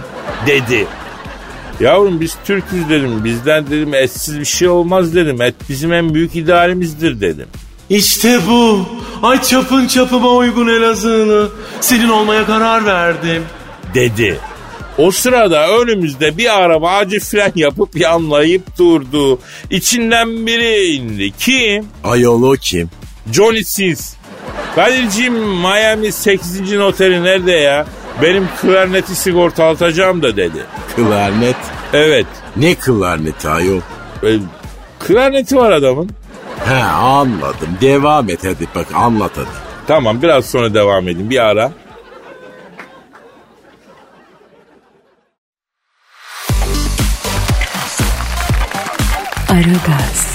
dedi. 0.47 0.87
Yavrum 1.79 2.21
biz 2.21 2.35
Türk'üz 2.45 2.89
dedim. 2.89 3.23
Bizden 3.23 3.67
dedim 3.67 3.93
etsiz 3.93 4.39
bir 4.39 4.45
şey 4.45 4.67
olmaz 4.67 5.15
dedim. 5.15 5.41
Et 5.41 5.55
bizim 5.69 5.93
en 5.93 6.13
büyük 6.13 6.35
idealimizdir 6.35 7.21
dedim. 7.21 7.47
İşte 7.89 8.39
bu. 8.47 8.85
Ay 9.23 9.41
çapın 9.41 9.87
çapıma 9.87 10.29
uygun 10.29 10.67
Elazığlı. 10.67 11.51
Senin 11.81 12.09
olmaya 12.09 12.45
karar 12.45 12.85
verdim. 12.85 13.43
Dedi. 13.93 14.39
O 14.97 15.11
sırada 15.11 15.67
önümüzde 15.77 16.37
bir 16.37 16.59
araba 16.61 16.91
acil 16.91 17.19
fren 17.19 17.51
yapıp 17.55 17.95
yanlayıp 17.97 18.77
durdu. 18.77 19.39
İçinden 19.69 20.47
biri 20.47 20.85
indi. 20.85 21.31
Kim? 21.39 21.85
Ayol 22.03 22.43
o 22.43 22.53
kim? 22.53 22.89
Johnny 23.31 23.63
Sins. 23.63 24.13
Kadir'ciğim 24.75 25.33
Miami 25.33 26.11
8. 26.11 26.77
oteli 26.79 27.23
nerede 27.23 27.51
ya? 27.51 27.85
Benim 28.21 28.47
klarneti 28.61 29.15
sigortalatacağım 29.15 30.23
da 30.23 30.37
dedi. 30.37 30.65
Klarnet. 30.95 31.55
Evet. 31.93 32.27
Ne 32.55 32.75
klarneti 32.75 33.49
ayol? 33.49 33.81
E, 34.23 34.29
klarneti 34.99 35.55
var 35.55 35.71
adamın. 35.71 36.09
He 36.65 36.83
anladım. 36.83 37.77
Devam 37.81 38.29
et 38.29 38.39
hadi 38.43 38.67
bak 38.75 38.87
anlat 38.95 39.31
hadi. 39.35 39.47
Tamam 39.87 40.21
biraz 40.21 40.45
sonra 40.45 40.73
devam 40.73 41.07
edin. 41.07 41.29
Bir 41.29 41.39
ara. 41.39 41.71
Aragaz, 49.49 50.32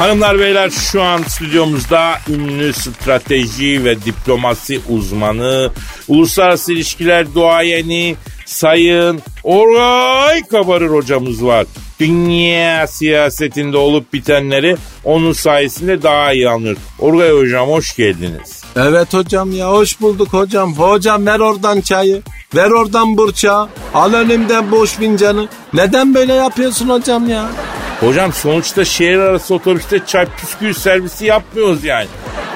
Hanımlar 0.00 0.38
beyler 0.38 0.70
şu 0.70 1.02
an 1.02 1.22
stüdyomuzda 1.22 2.18
ünlü 2.28 2.72
strateji 2.72 3.84
ve 3.84 4.04
diplomasi 4.04 4.80
uzmanı, 4.88 5.70
uluslararası 6.08 6.72
ilişkiler 6.72 7.34
duayeni, 7.34 8.16
sayın 8.46 9.20
Orgay 9.42 10.42
Kabarır 10.42 10.90
hocamız 10.90 11.44
var. 11.44 11.66
Dünya 12.00 12.86
siyasetinde 12.86 13.76
olup 13.76 14.12
bitenleri 14.12 14.76
onun 15.04 15.32
sayesinde 15.32 16.02
daha 16.02 16.32
iyi 16.32 16.48
anlıyor. 16.48 16.76
Orgay 16.98 17.30
hocam 17.30 17.68
hoş 17.68 17.96
geldiniz. 17.96 18.64
Evet 18.76 19.14
hocam 19.14 19.52
ya 19.52 19.70
hoş 19.70 20.00
bulduk 20.00 20.32
hocam. 20.32 20.74
Hocam 20.74 21.26
ver 21.26 21.40
oradan 21.40 21.80
çayı. 21.80 22.22
Ver 22.54 22.70
oradan 22.70 23.16
burçağı. 23.16 23.68
Al 23.94 24.12
önümden 24.12 24.70
boş 24.70 24.92
fincanı. 24.92 25.48
Neden 25.72 26.14
böyle 26.14 26.32
yapıyorsun 26.32 26.88
hocam 26.88 27.28
ya? 27.28 27.50
Hocam 28.00 28.32
sonuçta 28.32 28.84
şehir 28.84 29.18
arası 29.18 29.54
otobüste 29.54 30.06
çay 30.06 30.26
püskül 30.26 30.72
servisi 30.72 31.26
yapmıyoruz 31.26 31.84
yani. 31.84 32.06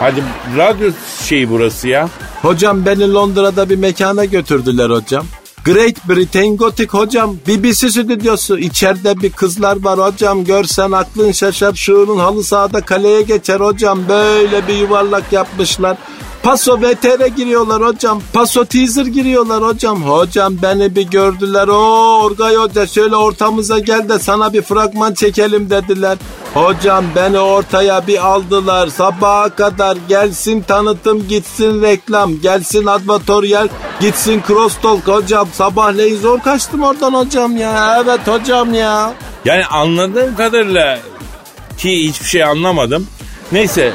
Hadi 0.00 0.22
radyo 0.56 0.90
şeyi 1.24 1.50
burası 1.50 1.88
ya. 1.88 2.08
Hocam 2.42 2.86
beni 2.86 3.12
Londra'da 3.12 3.70
bir 3.70 3.76
mekana 3.76 4.24
götürdüler 4.24 4.90
hocam. 4.90 5.26
Great 5.64 6.09
Britain 6.09 6.56
Gothic 6.56 6.88
hocam. 6.88 7.37
BBC 7.49 7.90
stüdyosu. 7.90 8.59
İçeride 8.59 9.21
bir 9.21 9.33
kızlar 9.33 9.85
var 9.85 9.99
hocam. 9.99 10.44
Görsen 10.44 10.92
aklın 10.92 11.33
şaşar. 11.33 11.75
Şuurun 11.75 12.18
halı 12.18 12.44
sahada 12.44 12.80
kaleye 12.80 13.23
geçer 13.23 13.61
hocam. 13.61 13.99
Böyle 14.09 14.68
bir 14.68 14.75
yuvarlak 14.75 15.33
yapmışlar. 15.33 15.97
Paso 16.42 16.78
VTR 16.80 17.26
giriyorlar 17.26 17.87
hocam. 17.87 18.23
Paso 18.33 18.64
teaser 18.64 19.06
giriyorlar 19.06 19.64
hocam. 19.64 20.02
Hocam 20.02 20.54
beni 20.62 20.97
bir 20.97 21.02
gördüler. 21.11 21.68
O 21.68 22.21
Orgay 22.23 22.56
Hoca 22.56 22.87
şöyle 22.87 23.16
ortamıza 23.16 23.78
gel 23.78 24.09
de 24.09 24.18
sana 24.18 24.52
bir 24.52 24.62
fragman 24.62 25.14
çekelim 25.14 25.71
dediler. 25.71 26.18
Hocam 26.54 27.04
beni 27.16 27.38
ortaya 27.38 28.06
bir 28.06 28.26
aldılar. 28.26 28.88
Sabaha 28.88 29.49
kadar 29.49 29.96
gelsin 30.08 30.61
tanıtım 30.61 31.28
gitsin 31.28 31.82
reklam. 31.82 32.40
Gelsin 32.40 32.87
advatoryal 32.87 33.68
gitsin 34.00 34.42
crosstalk 34.46 35.08
hocam. 35.08 35.49
Sabahleyin 35.52 36.16
zor 36.16 36.40
kaçtım 36.40 36.82
oradan 36.82 37.14
hocam 37.14 37.56
ya. 37.56 38.02
Evet 38.04 38.20
hocam 38.26 38.75
ya. 38.75 39.14
Yani 39.44 39.66
anladığım 39.66 40.37
kadarıyla 40.37 40.99
ki 41.78 42.08
hiçbir 42.08 42.28
şey 42.28 42.44
anlamadım. 42.44 43.06
Neyse 43.52 43.92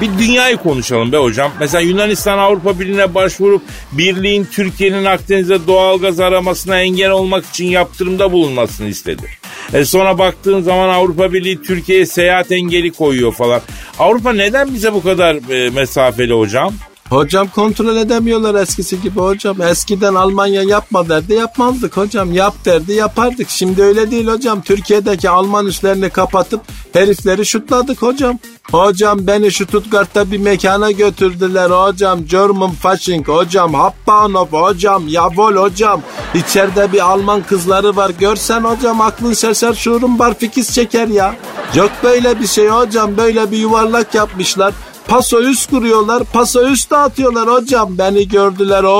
bir 0.00 0.18
dünyayı 0.18 0.56
konuşalım 0.56 1.12
be 1.12 1.16
hocam. 1.16 1.50
Mesela 1.60 1.80
Yunanistan 1.80 2.38
Avrupa 2.38 2.80
Birliği'ne 2.80 3.14
başvurup 3.14 3.62
birliğin 3.92 4.44
Türkiye'nin 4.44 5.04
Akdeniz'de 5.04 5.66
doğalgaz 5.66 6.20
aramasına 6.20 6.80
engel 6.80 7.10
olmak 7.10 7.46
için 7.46 7.66
yaptırımda 7.66 8.32
bulunmasını 8.32 8.88
istedi. 8.88 9.41
E 9.74 9.84
sonra 9.84 10.18
baktığın 10.18 10.60
zaman 10.60 10.88
Avrupa 10.88 11.32
Birliği 11.32 11.62
Türkiye'ye 11.62 12.06
seyahat 12.06 12.52
engeli 12.52 12.92
koyuyor 12.92 13.32
falan. 13.32 13.60
Avrupa 13.98 14.32
neden 14.32 14.74
bize 14.74 14.92
bu 14.92 15.02
kadar 15.02 15.50
e, 15.50 15.70
mesafeli 15.70 16.32
hocam? 16.32 16.74
Hocam 17.12 17.48
kontrol 17.48 17.96
edemiyorlar 17.96 18.54
eskisi 18.54 19.02
gibi 19.02 19.20
hocam. 19.20 19.62
Eskiden 19.62 20.14
Almanya 20.14 20.62
yapma 20.62 21.08
derdi 21.08 21.34
yapmazdık 21.34 21.96
hocam. 21.96 22.32
Yap 22.32 22.54
derdi 22.64 22.92
yapardık. 22.92 23.50
Şimdi 23.50 23.82
öyle 23.82 24.10
değil 24.10 24.26
hocam. 24.26 24.62
Türkiye'deki 24.62 25.30
Alman 25.30 25.66
üslerini 25.66 26.10
kapatıp 26.10 26.60
herifleri 26.92 27.46
şutladık 27.46 28.02
hocam. 28.02 28.38
Hocam 28.70 29.26
beni 29.26 29.52
Stuttgart'ta 29.52 30.30
bir 30.30 30.38
mekana 30.38 30.90
götürdüler 30.90 31.70
hocam. 31.70 32.24
German 32.24 32.70
Fasching 32.70 33.28
hocam. 33.28 33.74
Hauptbahnhof 33.74 34.52
hocam. 34.52 35.08
Yavol 35.08 35.54
hocam. 35.54 36.02
İçeride 36.34 36.92
bir 36.92 37.10
Alman 37.10 37.42
kızları 37.42 37.96
var. 37.96 38.10
Görsen 38.20 38.60
hocam 38.60 39.00
aklın 39.00 39.34
şaşar 39.34 39.74
şuurun 39.74 40.18
barfikiz 40.18 40.74
çeker 40.74 41.08
ya. 41.08 41.36
Yok 41.74 41.90
böyle 42.02 42.40
bir 42.40 42.46
şey 42.46 42.68
hocam. 42.68 43.16
Böyle 43.16 43.50
bir 43.50 43.56
yuvarlak 43.58 44.14
yapmışlar. 44.14 44.74
Paso 45.08 45.40
üst 45.40 45.70
kuruyorlar. 45.70 46.24
Paso 46.24 46.62
üst 46.62 46.90
dağıtıyorlar 46.90 47.50
hocam. 47.50 47.98
Beni 47.98 48.28
gördüler. 48.28 48.82
O 48.84 48.92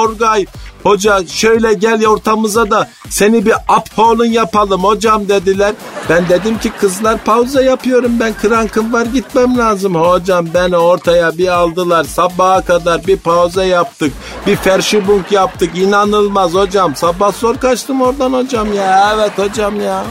Orgay. 0.00 0.46
Hoca 0.82 1.26
şöyle 1.26 1.74
gel 1.74 2.06
ortamıza 2.06 2.70
da 2.70 2.88
seni 3.10 3.46
bir 3.46 3.54
upholun 3.78 4.24
yapalım 4.24 4.84
hocam 4.84 5.28
dediler. 5.28 5.74
Ben 6.08 6.28
dedim 6.28 6.58
ki 6.58 6.70
kızlar 6.70 7.18
pauza 7.24 7.62
yapıyorum 7.62 8.12
ben 8.20 8.34
krankım 8.34 8.92
var 8.92 9.06
gitmem 9.06 9.58
lazım. 9.58 9.94
Hocam 9.94 10.46
beni 10.54 10.76
ortaya 10.76 11.38
bir 11.38 11.48
aldılar 11.48 12.04
sabaha 12.04 12.60
kadar 12.60 13.06
bir 13.06 13.16
pauza 13.16 13.64
yaptık. 13.64 14.12
Bir 14.46 14.56
ferşibunk 14.56 15.32
yaptık 15.32 15.78
inanılmaz 15.78 16.54
hocam. 16.54 16.96
Sabah 16.96 17.32
zor 17.32 17.56
kaçtım 17.56 18.00
oradan 18.02 18.32
hocam 18.32 18.74
ya 18.74 19.14
evet 19.14 19.38
hocam 19.38 19.80
ya. 19.80 20.04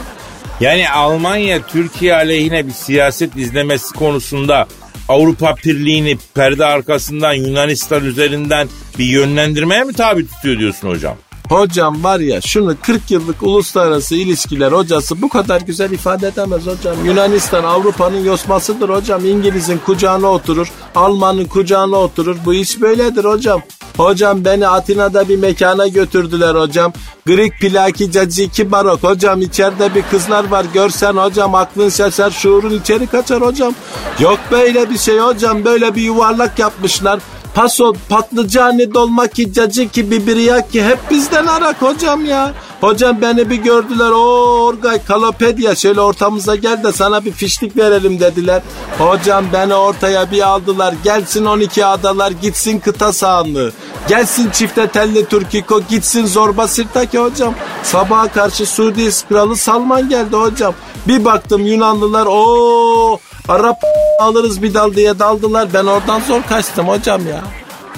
Yani 0.60 0.90
Almanya 0.90 1.62
Türkiye 1.66 2.14
aleyhine 2.14 2.66
bir 2.66 2.72
siyaset 2.72 3.36
izlemesi 3.36 3.94
konusunda 3.94 4.66
Avrupa 5.08 5.54
Birliği'ni 5.64 6.18
perde 6.34 6.64
arkasından 6.64 7.32
Yunanistan 7.32 8.04
üzerinden 8.04 8.68
bir 8.98 9.04
yönlendirmeye 9.04 9.84
mi 9.84 9.92
tabi 9.92 10.26
tutuyor 10.28 10.58
diyorsun 10.58 10.88
hocam? 10.88 11.16
Hocam 11.48 12.04
var 12.04 12.20
ya 12.20 12.40
şunu 12.40 12.74
40 12.82 13.10
yıllık 13.10 13.42
uluslararası 13.42 14.14
ilişkiler 14.14 14.72
hocası 14.72 15.22
bu 15.22 15.28
kadar 15.28 15.60
güzel 15.60 15.90
ifade 15.90 16.28
edemez 16.28 16.66
hocam. 16.66 17.04
Yunanistan 17.04 17.64
Avrupa'nın 17.64 18.24
yosmasıdır 18.24 18.88
hocam. 18.88 19.24
İngiliz'in 19.24 19.78
kucağına 19.78 20.26
oturur, 20.26 20.72
Alman'ın 20.94 21.44
kucağına 21.44 21.96
oturur. 21.96 22.36
Bu 22.44 22.54
iş 22.54 22.80
böyledir 22.80 23.24
hocam. 23.24 23.62
Hocam 23.96 24.44
beni 24.44 24.68
Atina'da 24.68 25.28
bir 25.28 25.38
mekana 25.38 25.86
götürdüler 25.86 26.54
hocam. 26.54 26.92
Greek 27.26 27.60
plaki 27.60 28.12
caciki 28.12 28.72
barok. 28.72 29.02
Hocam 29.02 29.42
içeride 29.42 29.94
bir 29.94 30.02
kızlar 30.02 30.48
var. 30.48 30.66
Görsen 30.74 31.12
hocam 31.12 31.54
aklın 31.54 31.88
şaşar 31.88 32.30
şuurun 32.30 32.80
içeri 32.80 33.06
kaçar 33.06 33.40
hocam. 33.40 33.74
Yok 34.20 34.38
böyle 34.50 34.90
bir 34.90 34.98
şey 34.98 35.18
hocam. 35.18 35.64
Böyle 35.64 35.94
bir 35.94 36.02
yuvarlak 36.02 36.58
yapmışlar. 36.58 37.20
Paso, 37.58 37.92
patlıcanı, 38.08 38.94
dolmaki, 38.94 39.52
caciki, 39.52 40.10
bibiriyaki 40.10 40.84
hep 40.84 40.98
bizden 41.10 41.46
arak 41.46 41.82
hocam 41.82 42.24
ya. 42.24 42.52
Hocam 42.80 43.22
beni 43.22 43.50
bir 43.50 43.56
gördüler. 43.56 44.10
O 44.10 44.20
Orgay 44.66 45.04
Kalopedya 45.04 45.74
şöyle 45.74 46.00
ortamıza 46.00 46.56
gel 46.56 46.84
de 46.84 46.92
sana 46.92 47.24
bir 47.24 47.32
fişlik 47.32 47.76
verelim 47.76 48.20
dediler. 48.20 48.62
Hocam 48.98 49.44
beni 49.52 49.74
ortaya 49.74 50.30
bir 50.30 50.48
aldılar. 50.48 50.94
Gelsin 51.04 51.44
12 51.44 51.86
adalar 51.86 52.30
gitsin 52.30 52.78
kıta 52.78 53.12
sahanlığı. 53.12 53.72
Gelsin 54.08 54.50
çifte 54.50 54.88
telli 54.88 55.24
Türkiko 55.24 55.80
gitsin 55.90 56.26
zorba 56.26 56.68
sirtaki 56.68 57.18
hocam. 57.18 57.54
Sabaha 57.82 58.28
karşı 58.28 58.66
Suudi 58.66 59.08
kralı 59.28 59.56
Salman 59.56 60.08
geldi 60.08 60.36
hocam. 60.36 60.74
Bir 61.08 61.24
baktım 61.24 61.66
Yunanlılar 61.66 62.26
o 62.30 63.18
Arap 63.48 63.76
alırız 64.20 64.62
bir 64.62 64.74
dal 64.74 64.94
diye 64.94 65.18
daldılar. 65.18 65.68
Ben 65.74 65.84
oradan 65.84 66.20
zor 66.20 66.42
kaçtım 66.42 66.88
hocam 66.88 67.28
ya. 67.28 67.44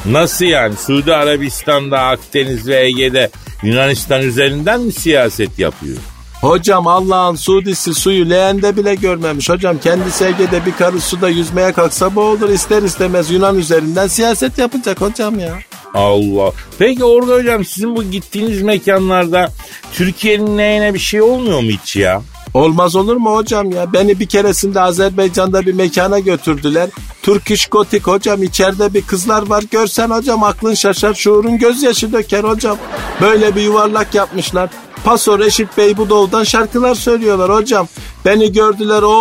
Nasıl 0.07 0.45
yani? 0.45 0.77
Suudi 0.77 1.15
Arabistan'da, 1.15 2.01
Akdeniz 2.01 2.69
ve 2.69 2.87
Ege'de 2.87 3.31
Yunanistan 3.63 4.23
üzerinden 4.23 4.81
mi 4.81 4.93
siyaset 4.93 5.59
yapıyor? 5.59 5.97
Hocam 6.41 6.87
Allah'ın 6.87 7.35
Suudisi 7.35 7.95
suyu 7.95 8.31
leğende 8.31 8.77
bile 8.77 8.95
görmemiş. 8.95 9.51
Hocam 9.51 9.79
kendisi 9.79 10.25
Ege'de 10.25 10.67
bir 10.67 10.73
karı 10.73 11.01
suda 11.01 11.29
yüzmeye 11.29 11.73
kalksa 11.73 12.15
boğulur 12.15 12.49
ister 12.49 12.83
istemez 12.83 13.31
Yunan 13.31 13.59
üzerinden 13.59 14.07
siyaset 14.07 14.59
yapacak 14.59 15.01
hocam 15.01 15.39
ya. 15.39 15.59
Allah. 15.95 16.53
Peki 16.79 17.05
Orada 17.05 17.35
hocam 17.35 17.65
sizin 17.65 17.97
bu 17.97 18.03
gittiğiniz 18.03 18.63
mekanlarda 18.63 19.53
Türkiye'nin 19.93 20.57
neyine 20.57 20.95
bir 20.95 20.99
şey 20.99 21.23
olmuyor 21.23 21.61
mu 21.61 21.71
hiç 21.71 21.97
ya? 21.97 22.23
Olmaz 22.55 22.97
olur 22.97 23.17
mu 23.17 23.37
hocam 23.37 23.71
ya? 23.71 23.93
Beni 23.93 24.21
bir 24.21 24.27
keresinde 24.27 24.81
Azerbaycan'da 24.81 25.67
bir 25.67 25.75
mekana 25.75 26.19
götürdüler. 26.19 26.91
Turkish 27.23 27.67
Gothic 27.67 28.03
hocam 28.03 28.43
içeride 28.43 28.95
bir 28.95 29.03
kızlar 29.03 29.49
var. 29.49 29.65
Görsen 29.71 30.11
hocam 30.11 30.43
aklın 30.43 30.75
şaşar 30.75 31.15
şuurun 31.15 31.59
gözyaşı 31.59 32.13
döker 32.13 32.45
hocam. 32.45 32.77
Böyle 33.21 33.57
bir 33.57 33.63
yuvarlak 33.63 34.15
yapmışlar. 34.15 34.71
Paso 35.05 35.39
Reşit 35.39 35.79
Bey 35.79 35.97
bu 35.97 36.09
doğudan 36.09 36.45
şarkılar 36.45 36.95
söylüyorlar 36.95 37.55
hocam. 37.55 37.89
Beni 38.25 38.53
gördüler 38.53 39.03
o 39.03 39.15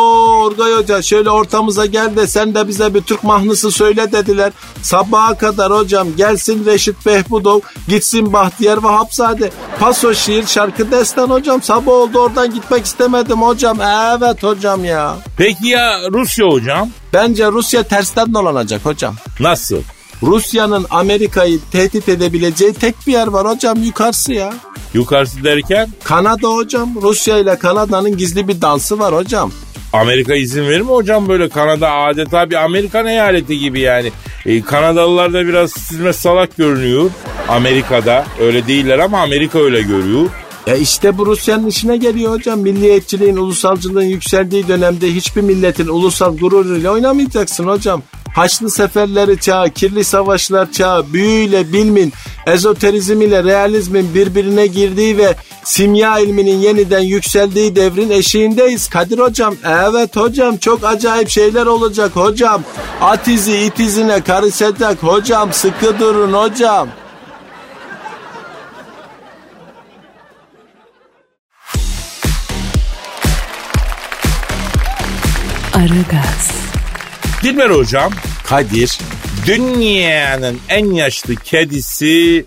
Orgay 0.43 0.73
Hoca 0.73 1.01
şöyle 1.01 1.29
ortamıza 1.29 1.85
gel 1.85 2.15
de 2.15 2.27
sen 2.27 2.55
de 2.55 2.67
bize 2.67 2.93
bir 2.93 3.01
Türk 3.01 3.23
mahnısı 3.23 3.71
söyle 3.71 4.11
dediler. 4.11 4.51
Sabaha 4.81 5.37
kadar 5.37 5.71
hocam 5.71 6.07
gelsin 6.17 6.65
Reşit 6.65 7.05
Behbudov 7.05 7.59
gitsin 7.87 8.33
Bahtiyar 8.33 8.77
Vahapzade. 8.77 9.51
Paso 9.79 10.13
şiir 10.13 10.45
şarkı 10.45 10.91
destan 10.91 11.29
hocam 11.29 11.61
sabah 11.61 11.91
oldu 11.91 12.19
oradan 12.19 12.53
gitmek 12.53 12.85
istemedim 12.85 13.41
hocam. 13.41 13.81
Evet 13.81 14.43
hocam 14.43 14.85
ya. 14.85 15.17
Peki 15.37 15.67
ya 15.67 15.99
Rusya 16.11 16.45
hocam? 16.45 16.89
Bence 17.13 17.47
Rusya 17.47 17.83
tersten 17.83 18.33
dolanacak 18.33 18.85
hocam. 18.85 19.15
Nasıl? 19.39 19.81
Rusya'nın 20.23 20.85
Amerika'yı 20.89 21.59
tehdit 21.71 22.09
edebileceği 22.09 22.73
tek 22.73 22.95
bir 23.07 23.11
yer 23.11 23.27
var 23.27 23.47
hocam 23.47 23.83
yukarısı 23.83 24.33
ya. 24.33 24.53
Yukarısı 24.93 25.43
derken? 25.43 25.89
Kanada 26.03 26.47
hocam. 26.47 26.89
Rusya 27.01 27.37
ile 27.37 27.59
Kanada'nın 27.59 28.17
gizli 28.17 28.47
bir 28.47 28.61
dansı 28.61 28.99
var 28.99 29.15
hocam. 29.15 29.51
Amerika 29.93 30.35
izin 30.35 30.67
verir 30.67 30.81
mi 30.81 30.87
hocam 30.87 31.27
böyle 31.27 31.49
Kanada 31.49 31.91
adeta 31.91 32.49
bir 32.49 32.55
Amerikan 32.55 33.05
eyaleti 33.05 33.59
gibi 33.59 33.79
yani. 33.79 34.11
E, 34.45 34.61
Kanadalılar 34.61 35.33
da 35.33 35.47
biraz 35.47 35.71
sizme 35.71 36.13
salak 36.13 36.57
görünüyor. 36.57 37.09
Amerika'da 37.47 38.25
öyle 38.41 38.67
değiller 38.67 38.99
ama 38.99 39.21
Amerika 39.21 39.59
öyle 39.59 39.81
görüyor. 39.81 40.29
Ya 40.67 40.75
işte 40.75 41.17
bu 41.17 41.25
Rusya'nın 41.25 41.67
işine 41.67 41.97
geliyor 41.97 42.31
hocam. 42.31 42.59
Milliyetçiliğin, 42.59 43.37
ulusalcılığın 43.37 44.01
yükseldiği 44.01 44.67
dönemde 44.67 45.15
hiçbir 45.15 45.41
milletin 45.41 45.87
ulusal 45.87 46.37
gururuyla 46.37 46.91
oynamayacaksın 46.91 47.67
hocam. 47.67 48.03
Haçlı 48.35 48.69
seferleri 48.69 49.39
çağı, 49.39 49.69
kirli 49.69 50.03
savaşlar 50.03 50.71
çağı, 50.71 51.13
büyüyle 51.13 51.73
bilmin, 51.73 52.13
ezoterizm 52.47 53.21
ile 53.21 53.43
realizmin 53.43 54.13
birbirine 54.13 54.67
girdiği 54.67 55.17
ve 55.17 55.35
simya 55.63 56.19
ilminin 56.19 56.57
yeniden 56.57 56.99
yükseldiği 56.99 57.75
devrin 57.75 58.09
eşiğindeyiz 58.09 58.89
Kadir 58.89 59.19
hocam. 59.19 59.55
Evet 59.65 60.15
hocam 60.15 60.57
çok 60.57 60.83
acayip 60.83 61.29
şeyler 61.29 61.65
olacak 61.65 62.15
hocam. 62.15 62.63
At 63.01 63.27
izi 63.27 63.57
it 63.57 63.79
izine 63.79 64.21
karışacak 64.21 65.03
hocam 65.03 65.53
sıkı 65.53 65.99
durun 65.99 66.33
hocam. 66.33 66.87
Aragaz, 75.73 76.68
Dilber 77.43 77.69
hocam 77.69 78.11
Kadir. 78.45 78.99
dünyanın 79.47 80.57
en 80.69 80.85
yaşlı 80.91 81.35
kedisi 81.35 82.45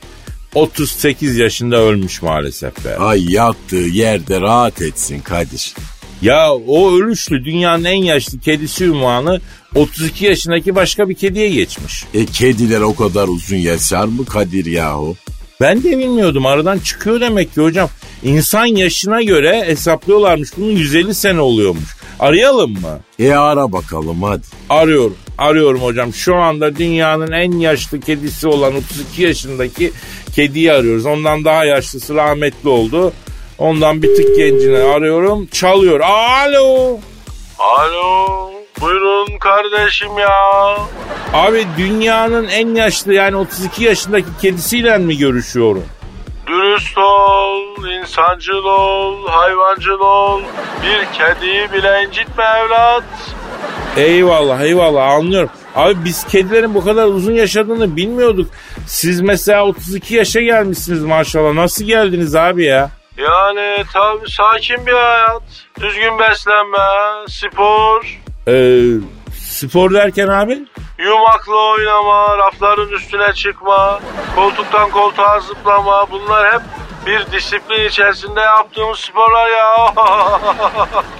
38 0.54 1.36
yaşında 1.36 1.76
ölmüş 1.76 2.22
maalesef 2.22 2.84
be. 2.84 2.96
Ay 2.96 3.32
yattığı 3.32 3.76
yerde 3.76 4.40
rahat 4.40 4.82
etsin 4.82 5.20
Kadir. 5.20 5.74
Ya 6.22 6.52
o 6.52 6.92
ölüşlü 6.92 7.44
dünyanın 7.44 7.84
en 7.84 8.02
yaşlı 8.02 8.40
kedisi 8.40 8.84
ünvanı 8.84 9.40
32 9.74 10.24
yaşındaki 10.24 10.74
başka 10.74 11.08
bir 11.08 11.14
kediye 11.14 11.48
geçmiş. 11.48 12.04
E 12.14 12.26
kediler 12.26 12.80
o 12.80 12.94
kadar 12.94 13.28
uzun 13.28 13.56
yaşar 13.56 14.04
mı 14.04 14.26
Kadir 14.26 14.66
yahu? 14.66 15.16
Ben 15.60 15.82
de 15.82 15.98
bilmiyordum 15.98 16.46
aradan 16.46 16.78
çıkıyor 16.78 17.20
demek 17.20 17.54
ki 17.54 17.60
hocam. 17.60 17.88
İnsan 18.22 18.66
yaşına 18.66 19.22
göre 19.22 19.64
hesaplıyorlarmış 19.66 20.50
bunun 20.56 20.70
150 20.70 21.14
sene 21.14 21.40
oluyormuş. 21.40 21.96
Arayalım 22.20 22.70
mı? 22.72 23.00
E 23.18 23.32
ara 23.32 23.72
bakalım 23.72 24.22
hadi. 24.22 24.42
Arıyorum. 24.70 25.16
Arıyorum 25.38 25.80
hocam. 25.82 26.14
Şu 26.14 26.36
anda 26.36 26.76
dünyanın 26.76 27.32
en 27.32 27.52
yaşlı 27.52 28.00
kedisi 28.00 28.48
olan 28.48 28.74
32 28.76 29.22
yaşındaki 29.22 29.92
kediyi 30.34 30.72
arıyoruz. 30.72 31.06
Ondan 31.06 31.44
daha 31.44 31.64
yaşlısı 31.64 32.14
rahmetli 32.14 32.68
oldu. 32.68 33.12
Ondan 33.58 34.02
bir 34.02 34.16
tık 34.16 34.36
gencini 34.36 34.78
arıyorum. 34.78 35.46
Çalıyor. 35.46 36.00
Alo. 36.00 36.98
Alo. 37.58 38.50
Buyurun 38.80 39.38
kardeşim 39.38 40.18
ya. 40.18 40.76
Abi 41.32 41.66
dünyanın 41.78 42.48
en 42.48 42.74
yaşlı 42.74 43.14
yani 43.14 43.36
32 43.36 43.84
yaşındaki 43.84 44.28
kedisiyle 44.42 44.98
mi 44.98 45.18
görüşüyorum? 45.18 45.84
Dürüst 46.46 46.98
ol, 46.98 47.71
insancıl 47.90 48.64
ol, 48.64 49.28
hayvancıl 49.28 50.00
ol. 50.00 50.40
Bir 50.82 51.18
kediyi 51.18 51.72
bile 51.72 52.04
incitme 52.08 52.44
evlat. 52.44 53.04
Eyvallah 53.96 54.60
eyvallah 54.60 55.08
anlıyorum. 55.10 55.50
Abi 55.76 55.94
biz 56.04 56.24
kedilerin 56.24 56.74
bu 56.74 56.84
kadar 56.84 57.04
uzun 57.06 57.32
yaşadığını 57.32 57.96
bilmiyorduk. 57.96 58.50
Siz 58.86 59.20
mesela 59.20 59.64
32 59.66 60.14
yaşa 60.14 60.40
gelmişsiniz 60.40 61.04
maşallah. 61.04 61.52
Nasıl 61.54 61.84
geldiniz 61.84 62.34
abi 62.36 62.64
ya? 62.64 62.90
Yani 63.18 63.84
tabii 63.92 64.30
sakin 64.30 64.86
bir 64.86 64.92
hayat. 64.92 65.42
Düzgün 65.80 66.18
beslenme, 66.18 66.78
spor, 67.28 68.18
Ee, 68.48 68.80
spor 69.40 69.94
derken 69.94 70.28
abi? 70.28 70.58
yumakla 70.98 71.56
oynama, 71.56 72.38
rafların 72.38 72.88
üstüne 72.88 73.32
çıkma, 73.32 74.00
koltuktan 74.36 74.90
koltuğa 74.90 75.40
zıplama. 75.40 76.06
Bunlar 76.10 76.54
hep 76.54 76.62
bir 77.06 77.32
disiplin 77.32 77.88
içerisinde 77.88 78.40
yaptığımız 78.40 78.98
sporlar 78.98 79.50
ya. 79.50 79.76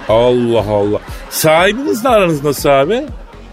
Allah 0.09 0.73
Allah. 0.73 0.99
Sahibinizle 1.29 2.09
aranız 2.09 2.43
nasıl 2.43 2.69
abi? 2.69 3.03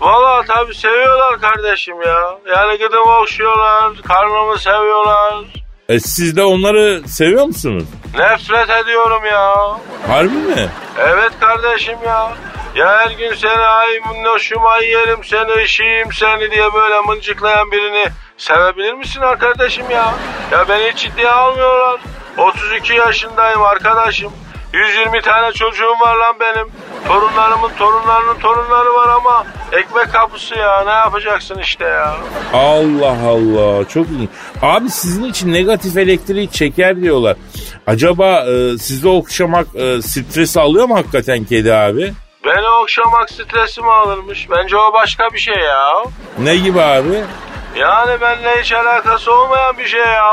Valla 0.00 0.42
tabii 0.48 0.74
seviyorlar 0.74 1.40
kardeşim 1.40 2.02
ya. 2.02 2.38
Yani 2.56 2.78
gıdımı 2.78 3.16
okşuyorlar, 3.22 3.92
karnımı 4.08 4.58
seviyorlar. 4.58 5.44
E 5.88 6.00
siz 6.00 6.36
de 6.36 6.42
onları 6.42 7.08
seviyor 7.08 7.44
musunuz? 7.44 7.84
Nefret 8.18 8.70
ediyorum 8.84 9.24
ya. 9.24 9.54
Harbi 10.08 10.34
mi? 10.34 10.68
Evet 10.98 11.32
kardeşim 11.40 11.98
ya. 12.06 12.32
Ya 12.74 12.98
her 12.98 13.10
gün 13.10 13.34
seni 13.34 13.62
ay 13.62 14.00
minnoşum 14.12 14.66
ay 14.66 14.84
yerim 14.86 15.24
seni 15.24 15.62
işiyim 15.62 16.12
seni 16.12 16.50
diye 16.50 16.72
böyle 16.74 17.00
mıncıklayan 17.00 17.70
birini 17.72 18.06
sevebilir 18.36 18.92
misin 18.94 19.20
arkadaşım 19.20 19.90
ya? 19.90 20.14
Ya 20.52 20.68
beni 20.68 20.90
hiç 20.90 20.98
ciddiye 20.98 21.30
almıyorlar. 21.30 22.00
32 22.38 22.94
yaşındayım 22.94 23.62
arkadaşım. 23.62 24.32
120 24.72 25.20
tane 25.22 25.52
çocuğum 25.52 26.00
var 26.00 26.16
lan 26.16 26.36
benim. 26.40 26.66
Torunlarımın 27.08 27.70
torunlarının 27.78 28.38
torunları 28.38 28.92
var 28.94 29.08
ama 29.08 29.44
ekmek 29.72 30.12
kapısı 30.12 30.54
ya 30.54 30.84
ne 30.84 30.90
yapacaksın 30.90 31.58
işte 31.58 31.84
ya. 31.84 32.16
Allah 32.54 33.16
Allah 33.28 33.88
çok 33.88 34.06
iyi. 34.08 34.28
Abi 34.62 34.90
sizin 34.90 35.24
için 35.24 35.52
negatif 35.52 35.96
elektriği 35.96 36.50
çeker 36.50 36.96
diyorlar. 37.02 37.36
Acaba 37.86 38.44
e, 38.46 38.78
sizde 38.78 39.08
okşamak 39.08 39.66
e, 39.74 40.02
stres 40.02 40.56
alıyor 40.56 40.86
mu 40.88 40.96
hakikaten 40.96 41.44
kedi 41.44 41.74
abi? 41.74 42.12
Beni 42.44 42.68
okşamak 42.82 43.30
stresimi 43.30 43.92
alırmış. 43.92 44.48
Bence 44.50 44.76
o 44.76 44.92
başka 44.92 45.24
bir 45.32 45.38
şey 45.38 45.54
ya. 45.54 45.88
Ne 46.38 46.56
gibi 46.56 46.80
abi? 46.80 47.24
Yani 47.76 48.20
benimle 48.20 48.60
hiç 48.62 48.72
alakası 48.72 49.34
olmayan 49.34 49.78
bir 49.78 49.86
şey 49.86 50.00
ya. 50.00 50.32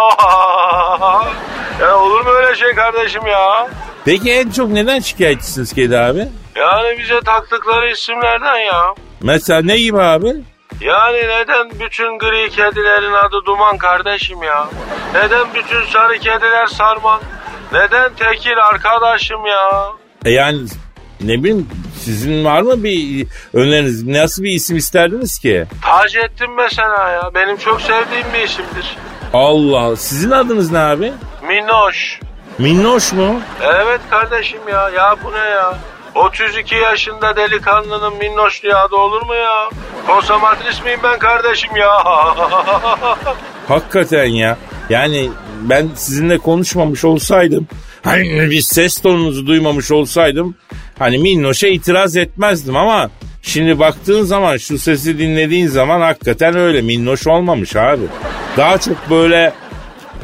ya 1.82 1.98
olur 2.00 2.22
mu 2.26 2.30
öyle 2.30 2.56
şey 2.56 2.72
kardeşim 2.76 3.28
ya? 3.28 3.68
Peki 4.06 4.32
en 4.32 4.50
çok 4.50 4.70
neden 4.70 5.00
şikayetçisiniz 5.00 5.74
kedi 5.74 5.98
abi? 5.98 6.28
Yani 6.56 7.00
bize 7.00 7.22
taktıkları 7.22 7.90
isimlerden 7.90 8.58
ya. 8.58 8.94
Mesela 9.22 9.62
ne 9.62 9.78
gibi 9.78 10.02
abi? 10.02 10.34
Yani 10.82 11.18
neden 11.18 11.70
bütün 11.80 12.18
gri 12.18 12.50
kedilerin 12.50 13.14
adı 13.14 13.46
Duman 13.46 13.78
kardeşim 13.78 14.44
ya? 14.44 14.68
Neden 15.14 15.54
bütün 15.54 15.86
sarı 15.86 16.18
kediler 16.20 16.68
Sarman? 16.68 17.22
Neden 17.74 18.14
Tekir 18.14 18.58
arkadaşım 18.58 19.46
ya? 19.46 19.92
E 20.26 20.32
yani 20.32 20.60
ne 21.22 21.34
bileyim 21.34 21.70
sizin 22.08 22.46
var 22.46 22.62
mı 22.62 22.84
bir 22.84 23.28
öneriniz? 23.54 24.08
Nasıl 24.08 24.44
bir 24.44 24.52
isim 24.52 24.78
isterdiniz 24.78 25.40
ki? 25.40 25.66
Taceddin 25.82 26.52
mesela 26.56 27.10
ya. 27.10 27.32
Benim 27.36 27.58
çok 27.58 27.82
sevdiğim 27.82 28.28
bir 28.34 28.44
isimdir. 28.44 28.98
Allah 29.34 29.96
sizin 29.96 30.32
adınız 30.32 30.72
ne 30.72 30.80
abi? 30.80 31.14
Minnoş. 31.48 32.20
Minnoş 32.58 33.14
mu? 33.14 33.42
Evet 33.64 34.02
kardeşim 34.10 34.60
ya. 34.72 34.90
Ya 34.90 35.16
bu 35.24 35.32
ne 35.32 35.38
ya? 35.50 35.78
32 36.16 36.76
yaşında 36.76 37.36
delikanlının 37.36 38.18
minnoş 38.18 38.64
diye 38.64 38.76
adı 38.76 38.96
olur 38.96 39.22
mu 39.22 39.36
ya? 39.36 39.70
Konsomatris 40.08 40.84
miyim 40.84 41.00
ben 41.04 41.20
kardeşim 41.20 41.76
ya? 41.76 41.90
Hakikaten 43.68 44.26
ya. 44.26 44.58
Yani 44.90 45.30
ben 45.62 45.90
sizinle 45.96 46.38
konuşmamış 46.38 47.06
olsaydım 47.06 47.68
hani 48.04 48.50
bir 48.52 48.62
ses 48.62 49.02
tonunuzu 49.02 49.48
duymamış 49.48 49.92
olsaydım 49.92 50.56
hani 51.00 51.18
Minnoş'a 51.18 51.68
itiraz 51.68 52.16
etmezdim 52.18 52.76
ama 52.76 53.10
şimdi 53.42 53.80
baktığın 53.80 54.24
zaman 54.24 54.58
şu 54.58 54.78
sesi 54.78 55.20
dinlediğin 55.20 55.68
zaman 55.68 56.02
hakikaten 56.02 56.58
öyle 56.58 56.82
Minnoş 56.82 57.28
olmamış 57.28 57.76
abi. 57.76 58.04
Daha 58.58 58.78
çok 58.78 59.10
böyle 59.10 59.54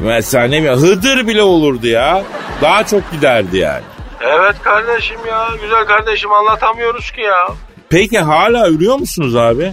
mesela 0.00 0.44
ne 0.44 0.58
bileyim 0.62 0.78
Hıdır 0.80 1.26
bile 1.26 1.42
olurdu 1.42 1.86
ya. 1.86 2.22
Daha 2.62 2.86
çok 2.86 3.12
giderdi 3.12 3.56
yani. 3.58 3.82
evet 4.20 4.56
kardeşim 4.62 5.18
ya. 5.28 5.48
Güzel 5.62 5.84
kardeşim 5.84 6.32
anlatamıyoruz 6.32 7.10
ki 7.10 7.20
ya. 7.20 7.48
Peki 7.90 8.18
hala 8.18 8.68
ürüyor 8.68 8.96
musunuz 8.96 9.36
abi? 9.36 9.72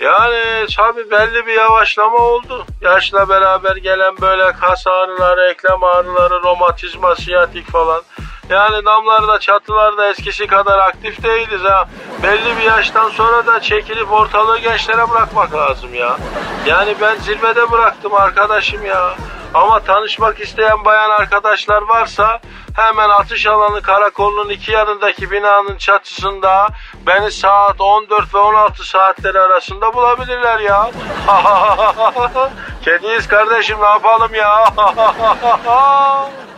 Yani 0.00 0.66
tabii 0.76 1.10
belli 1.10 1.46
bir 1.46 1.52
yavaşlama 1.52 2.18
oldu. 2.18 2.66
Yaşla 2.82 3.28
beraber 3.28 3.76
gelen 3.76 4.14
böyle 4.20 4.52
kas 4.52 4.86
ağrıları, 4.86 5.50
eklem 5.50 5.84
ağrıları, 5.84 6.42
romatizma, 6.42 7.16
siyatik 7.16 7.70
falan. 7.70 8.02
Yani 8.50 8.84
damlarda, 8.84 9.38
çatılarda 9.38 10.08
eskisi 10.08 10.46
kadar 10.46 10.78
aktif 10.78 11.22
değiliz 11.22 11.64
ha. 11.64 11.88
Belli 12.22 12.56
bir 12.56 12.62
yaştan 12.62 13.08
sonra 13.08 13.46
da 13.46 13.60
çekilip 13.60 14.12
ortalığı 14.12 14.58
gençlere 14.58 15.10
bırakmak 15.10 15.54
lazım 15.54 15.94
ya. 15.94 16.16
Yani 16.66 16.94
ben 17.00 17.16
zirvede 17.16 17.70
bıraktım 17.70 18.14
arkadaşım 18.14 18.86
ya. 18.86 19.14
Ama 19.54 19.80
tanışmak 19.80 20.40
isteyen 20.40 20.84
bayan 20.84 21.10
arkadaşlar 21.10 21.82
varsa 21.82 22.40
hemen 22.76 23.08
atış 23.08 23.46
alanı 23.46 23.82
karakolunun 23.82 24.48
iki 24.48 24.72
yanındaki 24.72 25.30
binanın 25.30 25.76
çatısında 25.76 26.68
beni 27.06 27.30
saat 27.30 27.80
14 27.80 28.34
ve 28.34 28.38
16 28.38 28.88
saatleri 28.88 29.40
arasında 29.40 29.94
bulabilirler 29.94 30.60
ya. 30.60 30.90
Kediyiz 32.84 33.28
kardeşim 33.28 33.78
ne 33.80 33.86
yapalım 33.86 34.34
ya. 34.34 34.64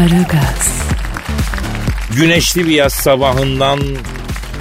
Aragaz, 0.00 0.82
Güneşli 2.16 2.66
bir 2.66 2.72
yaz 2.72 2.92
sabahından 2.92 3.80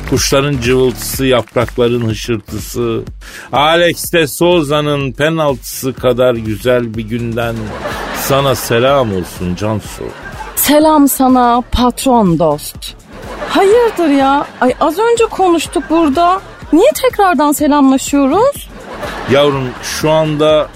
kuşların 0.10 0.62
cıvıltısı, 0.62 1.26
yaprakların 1.26 2.08
hışırtısı, 2.08 3.04
Alex 3.52 4.14
de 4.14 4.28
Souza'nın 4.28 5.12
penaltısı 5.12 5.94
kadar 5.94 6.34
güzel 6.34 6.94
bir 6.94 7.04
günden 7.04 7.56
sana 8.16 8.56
selam 8.56 9.16
olsun 9.16 9.56
Cansu. 9.56 10.04
Selam 10.56 11.08
sana 11.08 11.64
patron 11.72 12.40
dost. 12.40 12.96
Hayırdır 13.50 14.10
ya? 14.10 14.46
Ay 14.62 14.74
az 14.80 15.00
önce 15.00 15.26
konuştuk 15.26 15.84
burada. 15.90 16.42
Niye 16.74 16.92
tekrardan 17.02 17.52
selamlaşıyoruz? 17.52 18.70
Yavrum 19.32 19.70
şu 19.84 20.12
anda 20.12 20.68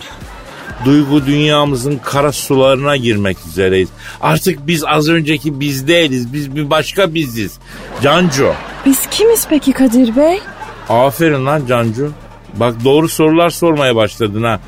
duygu 0.85 1.25
dünyamızın 1.25 1.97
kara 2.03 2.31
sularına 2.31 2.97
girmek 2.97 3.37
üzereyiz. 3.47 3.89
Artık 4.21 4.67
biz 4.67 4.83
az 4.85 5.09
önceki 5.09 5.59
biz 5.59 5.87
değiliz. 5.87 6.33
Biz 6.33 6.55
bir 6.55 6.69
başka 6.69 7.13
biziz. 7.13 7.57
Cancu. 8.03 8.53
Biz 8.85 8.99
kimiz 9.11 9.47
peki 9.49 9.71
Kadir 9.71 10.15
Bey? 10.15 10.39
Aferin 10.89 11.45
lan 11.45 11.65
Cancu. 11.67 12.11
Bak 12.53 12.73
doğru 12.83 13.09
sorular 13.09 13.49
sormaya 13.49 13.95
başladın 13.95 14.43
ha. 14.43 14.59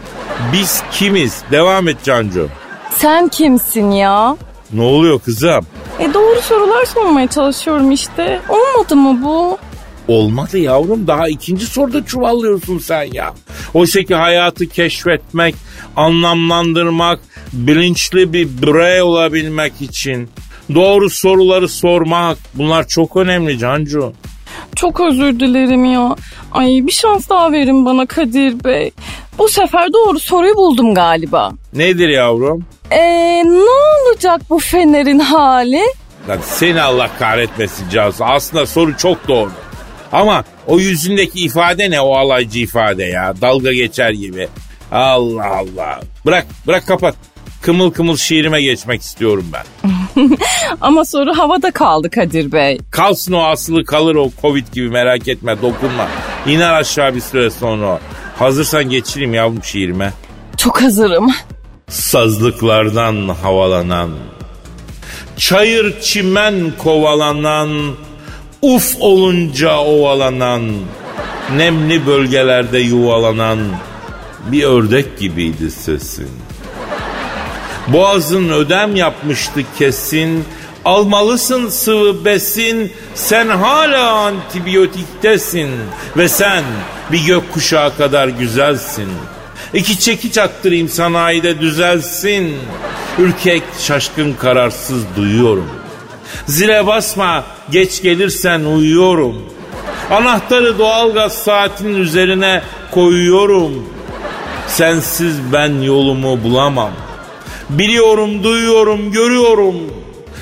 Biz 0.54 0.84
kimiz? 0.92 1.42
Devam 1.52 1.88
et 1.88 1.98
Cancu. 2.04 2.48
Sen 2.98 3.28
kimsin 3.28 3.92
ya? 3.92 4.38
Ne 4.74 4.82
oluyor 4.82 5.20
kızım? 5.20 5.66
E 6.00 6.14
doğru 6.14 6.42
sorular 6.42 6.86
sormaya 6.86 7.28
çalışıyorum 7.28 7.92
işte. 7.92 8.42
Olmadı 8.50 8.96
mı 8.96 9.20
bu? 9.24 9.58
Olmadı 10.08 10.58
yavrum 10.58 11.08
daha 11.08 11.28
ikinci 11.28 11.66
soruda 11.66 12.06
çuvallıyorsun 12.06 12.80
sen 12.80 13.04
ya. 13.14 13.34
Oysa 13.74 14.04
ki 14.04 14.16
hayatı 14.16 14.70
keşfetmek, 14.70 15.56
anlamlandırmak, 15.96 17.20
bilinçli 17.54 18.34
bir 18.34 18.48
birey 18.62 19.02
olabilmek 19.02 19.82
için 19.82 20.30
doğru 20.76 21.10
soruları 21.10 21.68
sormak 21.68 22.38
bunlar 22.54 22.88
çok 22.88 23.18
önemli 23.18 23.60
Cancu. 23.60 24.14
Çok 24.76 25.02
özür 25.02 25.40
dilerim 25.40 25.86
ya. 25.86 26.16
Ay 26.52 26.68
bir 26.68 26.92
şans 26.92 27.30
daha 27.30 27.52
verin 27.52 27.86
bana 27.86 28.06
Kadir 28.06 28.64
Bey. 28.64 28.92
Bu 29.38 29.48
sefer 29.50 29.94
doğru 29.94 30.20
soruyu 30.20 30.56
buldum 30.56 30.94
galiba. 30.94 31.52
Nedir 31.74 32.10
yavrum? 32.10 32.66
Eee 32.92 33.44
ne 33.46 34.10
olacak 34.10 34.42
bu 34.50 34.60
fenerin 34.60 35.20
hali? 35.20 35.82
Lan 36.30 36.40
seni 36.44 36.82
Allah 36.82 37.10
kahretmesin 37.20 37.90
Cansu. 37.90 38.26
Aslında 38.26 38.66
soru 38.66 38.98
çok 38.98 39.28
doğru. 39.28 39.52
Ama 40.16 40.44
o 40.68 40.80
yüzündeki 40.80 41.40
ifade 41.40 41.92
ne 41.92 42.02
o 42.02 42.16
alaycı 42.16 42.60
ifade 42.60 43.04
ya. 43.04 43.34
Dalga 43.42 43.74
geçer 43.74 44.12
gibi. 44.12 44.48
Allah 44.92 45.46
Allah. 45.46 46.02
Bırak 46.26 46.48
bırak 46.68 46.88
kapat. 46.88 47.16
Kımıl 47.62 47.92
kımıl 47.92 48.18
şiirime 48.18 48.62
geçmek 48.62 49.02
istiyorum 49.02 49.46
ben. 49.54 49.90
Ama 50.82 51.06
soru 51.06 51.38
havada 51.38 51.72
kaldı 51.72 52.10
Kadir 52.10 52.52
Bey. 52.52 52.78
Kalsın 52.92 53.34
o 53.34 53.44
asılı 53.44 53.86
kalır 53.86 54.16
o 54.16 54.32
covid 54.42 54.68
gibi 54.74 54.90
merak 54.90 55.28
etme 55.28 55.62
dokunma. 55.62 56.08
İner 56.48 56.74
aşağı 56.74 57.16
bir 57.16 57.22
süre 57.22 57.50
sonra. 57.50 58.00
Hazırsan 58.40 58.90
geçireyim 58.90 59.34
yavrum 59.34 59.64
şiirime. 59.64 60.14
Çok 60.58 60.82
hazırım. 60.82 61.32
Sazlıklardan 61.90 63.28
havalanan, 63.28 64.12
çayır 65.38 66.02
çimen 66.02 66.74
kovalanan, 66.78 67.96
uf 68.66 68.96
olunca 69.00 69.78
ovalanan, 69.78 70.72
nemli 71.56 72.06
bölgelerde 72.06 72.80
yuvalanan 72.80 73.60
bir 74.52 74.64
ördek 74.64 75.20
gibiydi 75.20 75.72
sesin. 75.72 76.30
Boğazın 77.88 78.50
ödem 78.50 78.96
yapmıştı 78.96 79.62
kesin, 79.80 80.46
almalısın 80.86 81.70
sıvı 81.70 82.26
besin, 82.26 82.94
sen 83.16 83.48
hala 83.48 84.12
antibiyotiktesin 84.12 85.70
ve 86.18 86.30
sen 86.30 86.64
bir 87.12 87.26
gökkuşağı 87.26 87.98
kadar 87.98 88.28
güzelsin. 88.28 89.10
İki 89.74 90.00
çekiç 90.00 90.38
attırayım 90.38 90.90
sanayide 90.90 91.60
düzelsin. 91.60 92.56
Ürkek, 93.20 93.64
şaşkın, 93.80 94.34
kararsız 94.34 95.04
duyuyorum. 95.16 95.70
Zile 96.48 96.88
basma, 96.88 97.44
geç 97.72 98.02
gelirsen 98.02 98.60
uyuyorum. 98.60 99.36
Anahtarı 100.12 100.80
doğalgaz 100.80 101.34
saatinin 101.34 102.02
üzerine 102.02 102.62
koyuyorum. 102.92 103.90
Sensiz 104.68 105.36
ben 105.54 105.82
yolumu 105.82 106.44
bulamam. 106.44 106.92
Biliyorum, 107.70 108.44
duyuyorum, 108.44 109.12
görüyorum. 109.12 109.76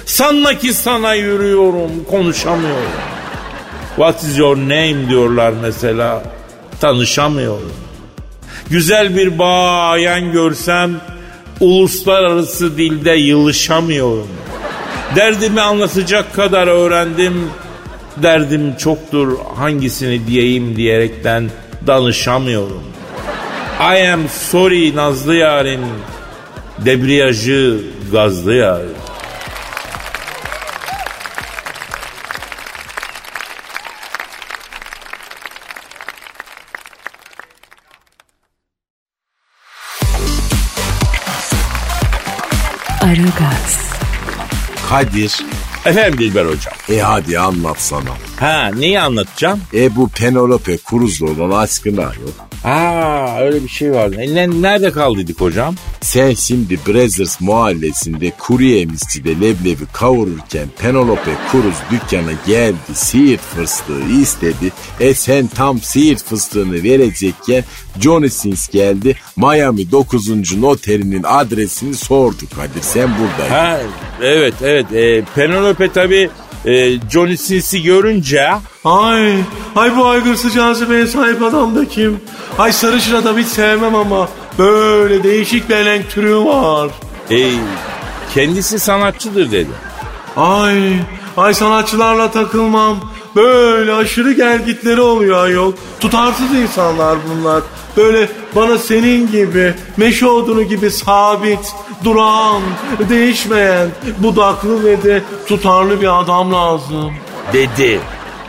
Sanma 0.06 0.54
ki 0.54 0.74
sana 0.74 1.14
yürüyorum, 1.14 1.92
konuşamıyorum. 2.10 2.92
What 3.96 4.24
is 4.24 4.38
your 4.38 4.58
name 4.58 5.10
diyorlar 5.10 5.54
mesela. 5.62 6.24
Tanışamıyorum. 6.82 7.74
Güzel 8.70 9.18
bir 9.18 9.40
bayan 9.40 10.32
görsem 10.32 10.92
uluslararası 11.60 12.78
dilde 12.78 13.12
yılışamıyorum. 13.12 14.28
Derdimi 15.16 15.62
anlatacak 15.62 16.34
kadar 16.34 16.68
öğrendim. 16.68 17.50
Derdim 18.18 18.76
çoktur 18.76 19.38
hangisini 19.56 20.28
diyeyim 20.28 20.76
diyerekten 20.76 21.50
danışamıyorum. 21.88 22.84
I 23.80 24.12
am 24.12 24.30
sorry 24.30 24.96
Nazlı 24.96 25.36
yarim. 25.36 25.82
Debriyajı 26.86 27.80
gazlı 28.12 28.54
yarim. 28.54 29.04
Aragaz, 43.02 43.93
Kadir. 44.94 45.36
Efendim 45.86 46.20
Dilber 46.20 46.46
hocam. 46.46 46.74
E 46.90 47.00
hadi 47.00 47.40
anlatsana. 47.40 48.10
Ha 48.40 48.72
neyi 48.78 49.00
anlatacağım? 49.00 49.60
E 49.74 49.96
bu 49.96 50.10
Penelope 50.10 50.78
Cruz'la 50.90 51.26
olan 51.26 51.64
aşkına 51.64 52.02
yok. 52.02 52.48
Aa 52.64 53.40
öyle 53.40 53.64
bir 53.64 53.70
şey 53.70 53.92
vardı. 53.92 54.16
E, 54.22 54.36
ne- 54.36 54.62
nerede 54.62 54.92
kaldıydık 54.92 55.42
hocam? 55.42 55.76
Sen 56.04 56.34
şimdi 56.34 56.80
Brothers 56.88 57.42
mahallesinde 57.42 58.32
kuru 58.40 58.64
yemişçide 58.64 59.36
leblebi 59.36 59.86
kavururken 59.94 60.68
Penelope 60.80 61.32
Cruz 61.52 61.76
dükkana 61.92 62.32
geldi 62.48 62.76
siirt 62.94 63.42
fıstığı 63.42 64.02
istedi. 64.22 64.72
E 65.00 65.14
sen 65.14 65.48
tam 65.48 65.80
siirt 65.80 66.24
fıstığını 66.24 66.84
verecekken 66.84 67.64
Johnny 68.00 68.30
Sins 68.30 68.68
geldi 68.70 69.16
Miami 69.38 69.92
9. 69.92 70.58
noterinin 70.62 71.24
adresini 71.24 71.96
sordu 71.96 72.44
Kadir 72.56 72.82
sen 72.82 73.10
buradaydın. 73.10 73.56
Ha 73.56 73.80
evet 74.22 74.54
evet. 74.62 74.94
E, 74.94 75.24
Penelope 75.36 75.92
tabi 75.92 76.30
e, 76.66 77.00
Johnny 77.12 77.38
Sins'i 77.38 77.84
görünce 77.84 78.50
Ay, 78.86 79.36
ay 79.76 79.98
bu 79.98 80.08
aygırsı 80.08 80.52
cazibeye 80.52 81.08
sahip 81.08 81.44
adam 81.44 81.76
da 81.76 81.86
kim? 81.86 82.20
Ay 82.58 82.72
sarışın 82.72 83.16
adam 83.16 83.38
hiç 83.38 83.48
sevmem 83.48 83.96
ama 83.96 84.30
böyle 84.60 85.24
değişik 85.24 85.70
bir 85.70 85.76
elenk 85.76 86.10
türü 86.10 86.36
var. 86.36 86.90
e, 87.32 87.52
kendisi 88.34 88.80
sanatçıdır 88.80 89.52
dedi. 89.52 89.72
Ay, 90.38 90.94
ay 91.38 91.54
sanatçılarla 91.54 92.32
takılmam. 92.32 93.14
Böyle 93.36 93.94
aşırı 93.94 94.34
gelgitleri 94.34 95.02
oluyor 95.02 95.44
ayol. 95.44 95.74
Tutarsız 96.00 96.54
insanlar 96.54 97.18
bunlar. 97.30 97.64
Böyle 97.98 98.30
bana 98.56 98.78
senin 98.78 99.32
gibi, 99.32 99.74
meşe 99.98 100.28
odunu 100.28 100.64
gibi 100.64 100.92
sabit, 100.92 101.60
duran, 102.04 102.62
değişmeyen, 103.10 103.88
budaklı 104.18 104.84
ve 104.84 105.04
de 105.04 105.22
tutarlı 105.48 106.02
bir 106.02 106.20
adam 106.22 106.54
lazım. 106.54 107.14
Dedi. 107.54 108.00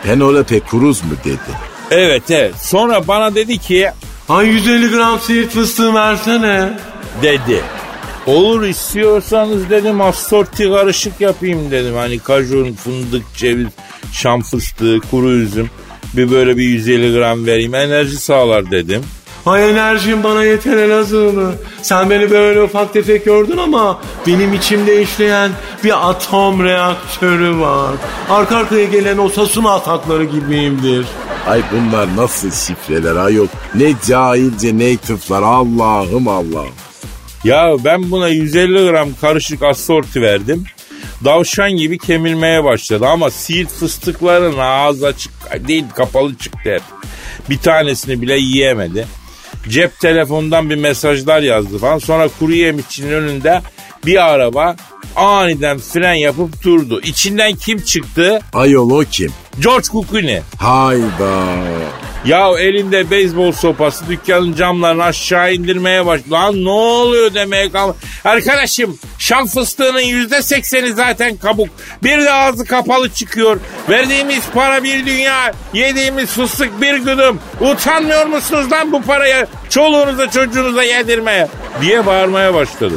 Penelope 0.02 0.60
Cruz 0.70 1.02
mu 1.04 1.10
dedi. 1.24 1.38
Evet 1.90 2.30
evet. 2.30 2.54
Sonra 2.60 3.08
bana 3.08 3.34
dedi 3.34 3.58
ki 3.58 3.90
Ay 4.28 4.46
150 4.48 4.90
gram 4.90 5.20
siirt 5.20 5.50
fıstığı 5.50 5.94
versene. 5.94 6.78
dedi. 7.22 7.60
Olur 8.26 8.62
istiyorsanız 8.62 9.70
dedim 9.70 10.00
assorti 10.00 10.68
karışık 10.70 11.20
yapayım 11.20 11.70
dedim. 11.70 11.94
Hani 11.94 12.18
kajun, 12.18 12.72
fındık, 12.72 13.22
ceviz, 13.36 13.66
şam 14.12 14.42
fıstığı, 14.42 14.98
kuru 15.10 15.30
üzüm. 15.30 15.70
Bir 16.14 16.30
böyle 16.30 16.56
bir 16.56 16.62
150 16.62 17.14
gram 17.18 17.46
vereyim 17.46 17.74
enerji 17.74 18.16
sağlar 18.16 18.70
dedim. 18.70 19.02
Ay 19.46 19.70
enerjim 19.70 20.24
bana 20.24 20.44
yeter 20.44 20.76
Elazığlı. 20.76 21.54
Sen 21.82 22.10
beni 22.10 22.30
böyle 22.30 22.62
ufak 22.62 22.92
tefek 22.92 23.24
gördün 23.24 23.56
ama 23.56 24.00
benim 24.26 24.54
içimde 24.54 25.02
işleyen 25.02 25.50
bir 25.84 26.10
atom 26.10 26.64
reaktörü 26.64 27.58
var. 27.58 27.94
Arka 28.30 28.56
arkaya 28.56 28.84
gelen 28.84 29.18
o 29.18 29.28
Sasuna 29.28 29.70
atakları 29.70 30.24
gibiyimdir. 30.24 31.06
Ay 31.46 31.62
bunlar 31.72 32.16
nasıl 32.16 32.50
şifreler 32.50 33.16
ayol. 33.16 33.46
Ne 33.74 33.92
cahilce 34.06 34.74
native'lar 34.74 35.42
Allah'ım 35.42 36.28
Allah'ım. 36.28 36.74
Ya 37.44 37.76
ben 37.84 38.10
buna 38.10 38.28
150 38.28 38.90
gram 38.90 39.08
karışık 39.20 39.62
assorti 39.62 40.22
verdim. 40.22 40.64
Davşan 41.24 41.70
gibi 41.70 41.98
kemirmeye 41.98 42.64
başladı 42.64 43.06
ama 43.06 43.30
siirt 43.30 43.70
fıstıkların 43.70 44.58
ağzı 44.58 45.06
açık 45.06 45.32
değil 45.68 45.84
kapalı 45.94 46.34
çıktı 46.34 46.70
hep. 46.74 46.82
Bir 47.50 47.58
tanesini 47.58 48.22
bile 48.22 48.36
yiyemedi. 48.36 49.06
Cep 49.68 50.00
telefonundan 50.00 50.70
bir 50.70 50.76
mesajlar 50.76 51.42
yazdı 51.42 51.78
falan. 51.78 51.98
Sonra 51.98 52.28
kuru 52.38 52.52
yemişçinin 52.52 53.12
önünde 53.12 53.60
bir 54.06 54.32
araba 54.32 54.76
aniden 55.16 55.78
fren 55.78 56.14
yapıp 56.14 56.62
durdu. 56.64 57.00
İçinden 57.00 57.52
kim 57.52 57.78
çıktı? 57.82 58.40
Ayol 58.52 58.90
o 58.90 59.04
kim? 59.10 59.32
George 59.60 59.86
Clooney. 60.10 60.40
Hayda. 60.58 61.44
Ya 62.24 62.48
elinde 62.58 63.10
beyzbol 63.10 63.52
sopası 63.52 64.08
dükkanın 64.08 64.54
camlarını 64.54 65.04
aşağı 65.04 65.54
indirmeye 65.54 66.06
başladı. 66.06 66.30
Lan 66.30 66.64
ne 66.64 66.70
oluyor 66.70 67.34
demeye 67.34 67.72
kal. 67.72 67.92
Arkadaşım 68.24 68.98
şam 69.18 69.46
fıstığının 69.46 70.00
yüzde 70.00 70.42
sekseni 70.42 70.92
zaten 70.92 71.36
kabuk. 71.36 71.68
Bir 72.02 72.20
de 72.20 72.32
ağzı 72.32 72.64
kapalı 72.64 73.10
çıkıyor. 73.10 73.60
Verdiğimiz 73.88 74.44
para 74.54 74.84
bir 74.84 75.06
dünya. 75.06 75.52
Yediğimiz 75.74 76.30
fıstık 76.30 76.80
bir 76.80 76.96
gıdım. 76.98 77.40
Utanmıyor 77.60 78.26
musunuz 78.26 78.72
lan 78.72 78.92
bu 78.92 79.02
paraya 79.02 79.46
çoluğunuza 79.68 80.30
çocuğunuza 80.30 80.82
yedirmeye? 80.82 81.48
Diye 81.80 82.06
bağırmaya 82.06 82.54
başladı. 82.54 82.94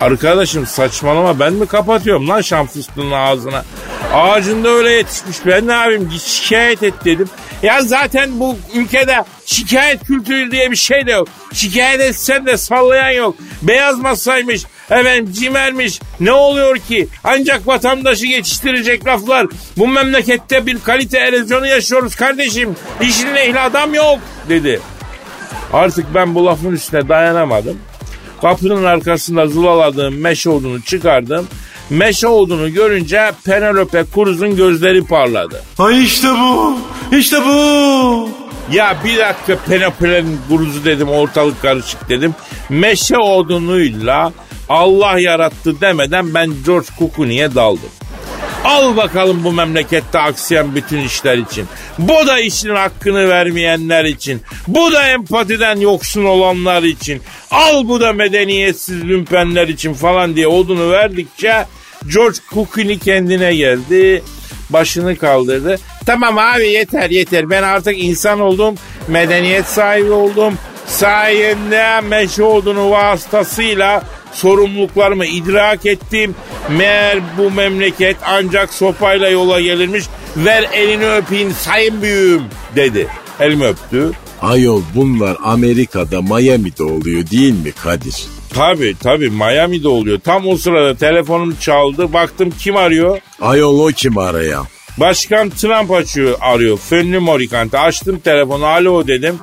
Arkadaşım 0.00 0.66
saçmalama 0.66 1.38
ben 1.38 1.52
mi 1.52 1.66
kapatıyorum 1.66 2.28
lan 2.28 2.40
şam 2.40 2.66
fıstığının 2.66 3.12
ağzına? 3.12 3.64
Ağacında 4.14 4.68
öyle 4.68 4.90
yetişmiş 4.90 5.36
ben 5.46 5.66
ne 5.66 5.72
yapayım 5.72 6.10
git 6.10 6.22
şikayet 6.22 6.82
et 6.82 6.94
dedim. 7.04 7.28
Ya 7.62 7.82
zaten 7.82 8.40
bu 8.40 8.56
ülkede 8.74 9.24
şikayet 9.46 10.04
kültürü 10.04 10.50
diye 10.50 10.70
bir 10.70 10.76
şey 10.76 11.06
de 11.06 11.12
yok. 11.12 11.28
Şikayet 11.52 12.00
etsen 12.00 12.46
de 12.46 12.56
sallayan 12.56 13.10
yok. 13.10 13.36
Beyaz 13.62 13.98
masaymış, 13.98 14.64
efendim 14.90 15.32
cimermiş. 15.32 16.00
Ne 16.20 16.32
oluyor 16.32 16.76
ki? 16.76 17.08
Ancak 17.24 17.66
vatandaşı 17.66 18.26
geçiştirecek 18.26 19.06
laflar. 19.06 19.46
Bu 19.78 19.88
memlekette 19.88 20.66
bir 20.66 20.78
kalite 20.78 21.18
erozyonu 21.18 21.66
yaşıyoruz 21.66 22.14
kardeşim. 22.16 22.76
İşin 23.00 23.34
ehli 23.34 23.60
adam 23.60 23.94
yok 23.94 24.18
dedi. 24.48 24.80
Artık 25.72 26.14
ben 26.14 26.34
bu 26.34 26.46
lafın 26.46 26.72
üstüne 26.72 27.08
dayanamadım. 27.08 27.78
Kapının 28.40 28.84
arkasında 28.84 29.46
zulaladığım 29.46 30.20
meşe 30.20 30.50
odunu 30.50 30.82
çıkardım. 30.82 31.48
Meşe 31.92 32.28
odunu 32.28 32.72
görünce 32.72 33.32
Penelope 33.44 34.04
Cruz'un 34.14 34.56
gözleri 34.56 35.04
parladı. 35.04 35.62
Ay 35.78 36.04
işte 36.04 36.28
bu. 36.28 36.78
İşte 37.16 37.36
bu. 37.44 38.28
Ya 38.72 38.96
bir 39.04 39.18
dakika 39.18 39.56
Penelope'nin 39.68 40.40
Cruz'u 40.48 40.84
dedim 40.84 41.08
ortalık 41.08 41.62
karışık 41.62 42.08
dedim. 42.08 42.34
Meşe 42.68 43.18
odunuyla 43.18 44.32
Allah 44.68 45.18
yarattı 45.18 45.80
demeden 45.80 46.34
ben 46.34 46.52
George 46.66 46.86
Clooney'e 46.98 47.54
daldım. 47.54 47.90
Al 48.64 48.96
bakalım 48.96 49.44
bu 49.44 49.52
memlekette 49.52 50.18
aksayan 50.18 50.74
bütün 50.74 51.00
işler 51.00 51.38
için. 51.38 51.66
Bu 51.98 52.26
da 52.26 52.40
işin 52.40 52.74
hakkını 52.74 53.28
vermeyenler 53.28 54.04
için. 54.04 54.42
Bu 54.66 54.92
da 54.92 55.06
empatiden 55.08 55.80
yoksun 55.80 56.24
olanlar 56.24 56.82
için. 56.82 57.22
Al 57.50 57.88
bu 57.88 58.00
da 58.00 58.12
medeniyetsiz 58.12 59.04
lümpenler 59.04 59.68
için 59.68 59.94
falan 59.94 60.36
diye 60.36 60.46
odunu 60.46 60.90
verdikçe 60.90 61.66
George 62.14 62.38
Clooney 62.54 62.98
kendine 62.98 63.54
geldi. 63.54 64.22
Başını 64.70 65.16
kaldırdı. 65.16 65.78
Tamam 66.06 66.38
abi 66.38 66.68
yeter 66.68 67.10
yeter. 67.10 67.50
Ben 67.50 67.62
artık 67.62 67.98
insan 67.98 68.40
oldum. 68.40 68.74
Medeniyet 69.08 69.66
sahibi 69.66 70.10
oldum. 70.10 70.54
Sayende 70.86 72.00
meşe 72.00 72.42
odunu 72.42 72.90
vasıtasıyla 72.90 74.02
sorumluluklarımı 74.32 75.26
idrak 75.26 75.86
ettim. 75.86 76.34
Meğer 76.76 77.18
bu 77.38 77.50
memleket 77.50 78.16
ancak 78.26 78.74
sopayla 78.74 79.28
yola 79.28 79.60
gelirmiş. 79.60 80.04
Ver 80.36 80.64
elini 80.72 81.10
öpeyim 81.10 81.52
sayın 81.52 82.02
büyüğüm 82.02 82.42
dedi. 82.76 83.06
Elimi 83.40 83.66
öptü. 83.66 84.12
Ayol 84.42 84.82
bunlar 84.94 85.36
Amerika'da 85.44 86.22
Miami'de 86.22 86.82
oluyor 86.82 87.30
değil 87.30 87.52
mi 87.52 87.72
Kadir? 87.72 88.24
Tabii 88.54 88.96
tabii 89.02 89.30
Miami'de 89.30 89.88
oluyor. 89.88 90.18
Tam 90.18 90.48
o 90.48 90.56
sırada 90.56 90.96
telefonum 90.96 91.56
çaldı. 91.60 92.12
Baktım 92.12 92.52
kim 92.58 92.76
arıyor? 92.76 93.18
Ayol 93.40 93.78
o 93.78 93.86
kim 93.88 94.18
arayan? 94.18 94.66
Başkan 94.98 95.50
Trump 95.50 95.90
açıyor 95.90 96.36
arıyor. 96.40 96.78
Fönlü 96.78 97.18
Morikante. 97.18 97.78
Açtım 97.78 98.18
telefonu. 98.18 98.66
Alo 98.66 99.06
dedim. 99.06 99.38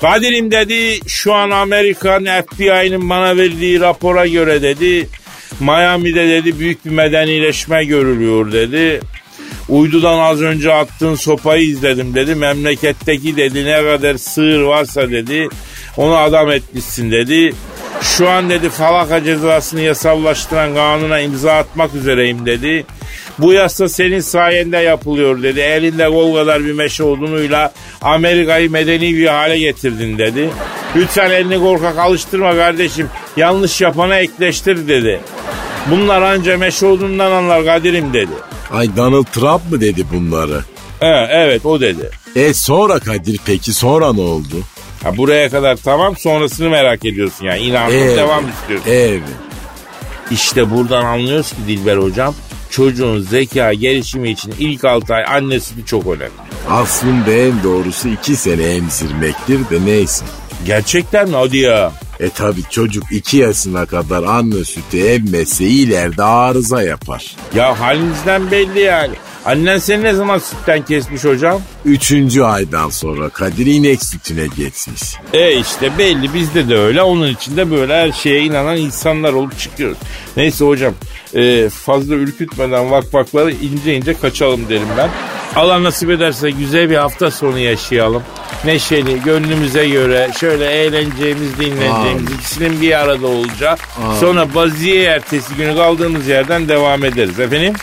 Kadir'im 0.00 0.50
dedi 0.50 1.00
şu 1.06 1.34
an 1.34 1.50
Amerikan 1.50 2.24
FBI'nin 2.24 3.10
bana 3.10 3.36
verdiği 3.36 3.80
rapora 3.80 4.26
göre 4.26 4.62
dedi 4.62 5.08
Miami'de 5.60 6.28
dedi 6.28 6.58
büyük 6.58 6.84
bir 6.84 6.90
medenileşme 6.90 7.84
görülüyor 7.84 8.52
dedi. 8.52 9.00
Uydudan 9.72 10.18
az 10.18 10.42
önce 10.42 10.72
attığın 10.72 11.14
sopayı 11.14 11.62
izledim 11.62 12.14
dedi. 12.14 12.34
Memleketteki 12.34 13.36
dedi 13.36 13.64
ne 13.64 13.82
kadar 13.82 14.14
sığır 14.14 14.62
varsa 14.62 15.10
dedi 15.10 15.48
onu 15.96 16.16
adam 16.16 16.50
etmişsin 16.50 17.10
dedi. 17.10 17.54
Şu 18.00 18.28
an 18.28 18.50
dedi 18.50 18.68
falaka 18.68 19.24
cezasını 19.24 19.80
yasallaştıran 19.80 20.74
kanuna 20.74 21.20
imza 21.20 21.52
atmak 21.52 21.94
üzereyim 21.94 22.46
dedi. 22.46 22.86
Bu 23.38 23.52
yasa 23.52 23.88
senin 23.88 24.20
sayende 24.20 24.76
yapılıyor 24.76 25.42
dedi. 25.42 25.60
Elinde 25.60 26.06
kol 26.06 26.34
kadar 26.34 26.64
bir 26.64 26.72
meşe 26.72 27.04
odunuyla 27.04 27.72
Amerika'yı 28.02 28.70
medeni 28.70 29.16
bir 29.16 29.26
hale 29.26 29.58
getirdin 29.58 30.18
dedi. 30.18 30.50
Lütfen 30.96 31.30
elini 31.30 31.58
korkak 31.58 31.98
alıştırma 31.98 32.56
kardeşim. 32.56 33.08
Yanlış 33.36 33.80
yapana 33.80 34.18
ekleştir 34.18 34.88
dedi. 34.88 35.20
Bunlar 35.90 36.22
anca 36.22 36.58
meşe 36.58 36.86
odundan 36.86 37.32
anlar 37.32 37.64
Kadir'im 37.64 38.12
dedi. 38.12 38.32
Ay 38.72 38.96
Donald 38.96 39.24
Trump 39.24 39.70
mı 39.70 39.80
dedi 39.80 40.04
bunları? 40.12 40.60
He, 41.00 41.26
evet 41.30 41.66
o 41.66 41.80
dedi. 41.80 42.10
E 42.36 42.54
sonra 42.54 42.98
Kadir 42.98 43.40
peki 43.46 43.72
sonra 43.72 44.12
ne 44.12 44.20
oldu? 44.20 44.54
Ha, 45.04 45.16
buraya 45.16 45.50
kadar 45.50 45.76
tamam 45.76 46.16
sonrasını 46.16 46.70
merak 46.70 47.04
ediyorsun 47.04 47.44
yani. 47.44 47.58
İnanın 47.60 47.92
Evet. 47.92 48.16
devam 48.18 48.44
istiyorsun. 48.48 48.90
Evet. 48.90 49.22
İşte 50.30 50.70
buradan 50.70 51.04
anlıyoruz 51.04 51.50
ki 51.50 51.56
Dilber 51.68 51.96
hocam 51.96 52.34
çocuğun 52.70 53.20
zeka 53.20 53.72
gelişimi 53.72 54.30
için 54.30 54.54
ilk 54.58 54.84
6 54.84 55.14
ay 55.14 55.24
anne 55.24 55.60
sütü 55.60 55.86
çok 55.86 56.06
önemli. 56.06 56.30
Aslında 56.70 57.30
en 57.32 57.62
doğrusu 57.62 58.08
iki 58.08 58.36
sene 58.36 58.62
emzirmektir 58.62 59.58
de 59.70 59.84
neyse. 59.86 60.24
Gerçekten 60.66 61.28
mi? 61.28 61.36
Hadi 61.36 61.56
ya. 61.58 61.92
E 62.22 62.30
tabi 62.30 62.60
çocuk 62.70 63.04
iki 63.12 63.36
yaşına 63.36 63.86
kadar 63.86 64.22
anne 64.22 64.64
sütü 64.64 64.98
emmese 64.98 65.64
ileride 65.64 66.22
arıza 66.22 66.82
yapar. 66.82 67.36
Ya 67.54 67.80
halinizden 67.80 68.50
belli 68.50 68.80
yani. 68.80 69.14
Annen 69.44 69.78
seni 69.78 70.02
ne 70.02 70.14
zaman 70.14 70.38
sütten 70.38 70.84
kesmiş 70.84 71.24
hocam? 71.24 71.60
Üçüncü 71.84 72.42
aydan 72.42 72.90
sonra 72.90 73.28
Kadir 73.28 73.66
inek 73.66 74.04
sütüne 74.04 74.46
geçmiş. 74.46 75.02
E 75.32 75.58
işte 75.58 75.98
belli 75.98 76.34
bizde 76.34 76.68
de 76.68 76.76
öyle. 76.76 77.02
Onun 77.02 77.28
için 77.28 77.56
de 77.56 77.70
böyle 77.70 77.94
her 77.94 78.12
şeye 78.12 78.42
inanan 78.42 78.76
insanlar 78.76 79.32
olup 79.32 79.58
çıkıyoruz. 79.58 79.98
Neyse 80.36 80.64
hocam 80.64 80.94
e, 81.34 81.68
fazla 81.68 82.14
ürkütmeden 82.14 82.90
vakvakları 82.90 83.52
ince 83.52 83.96
ince 83.96 84.14
kaçalım 84.14 84.68
derim 84.68 84.88
ben. 84.96 85.10
Allah 85.56 85.82
nasip 85.82 86.10
ederse 86.10 86.50
güzel 86.50 86.90
bir 86.90 86.96
hafta 86.96 87.30
sonu 87.30 87.58
yaşayalım. 87.58 88.22
Neşeli, 88.64 89.22
gönlümüze 89.22 89.88
göre 89.88 90.30
şöyle 90.40 90.66
eğleneceğimiz, 90.70 91.58
dinleneceğimiz 91.58 92.26
Amin. 92.26 92.34
ikisinin 92.38 92.80
bir 92.80 92.98
arada 92.98 93.26
olacak. 93.26 93.78
Sonra 94.20 94.54
baziye 94.54 95.04
ertesi 95.04 95.54
günü 95.54 95.76
kaldığımız 95.76 96.28
yerden 96.28 96.68
devam 96.68 97.04
ederiz 97.04 97.40
efendim. 97.40 97.74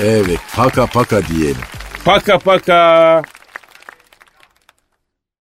Evet 0.00 0.38
paka 0.56 0.86
paka 0.86 1.26
diyelim. 1.26 1.56
Paka 2.04 2.38
paka. 2.38 3.22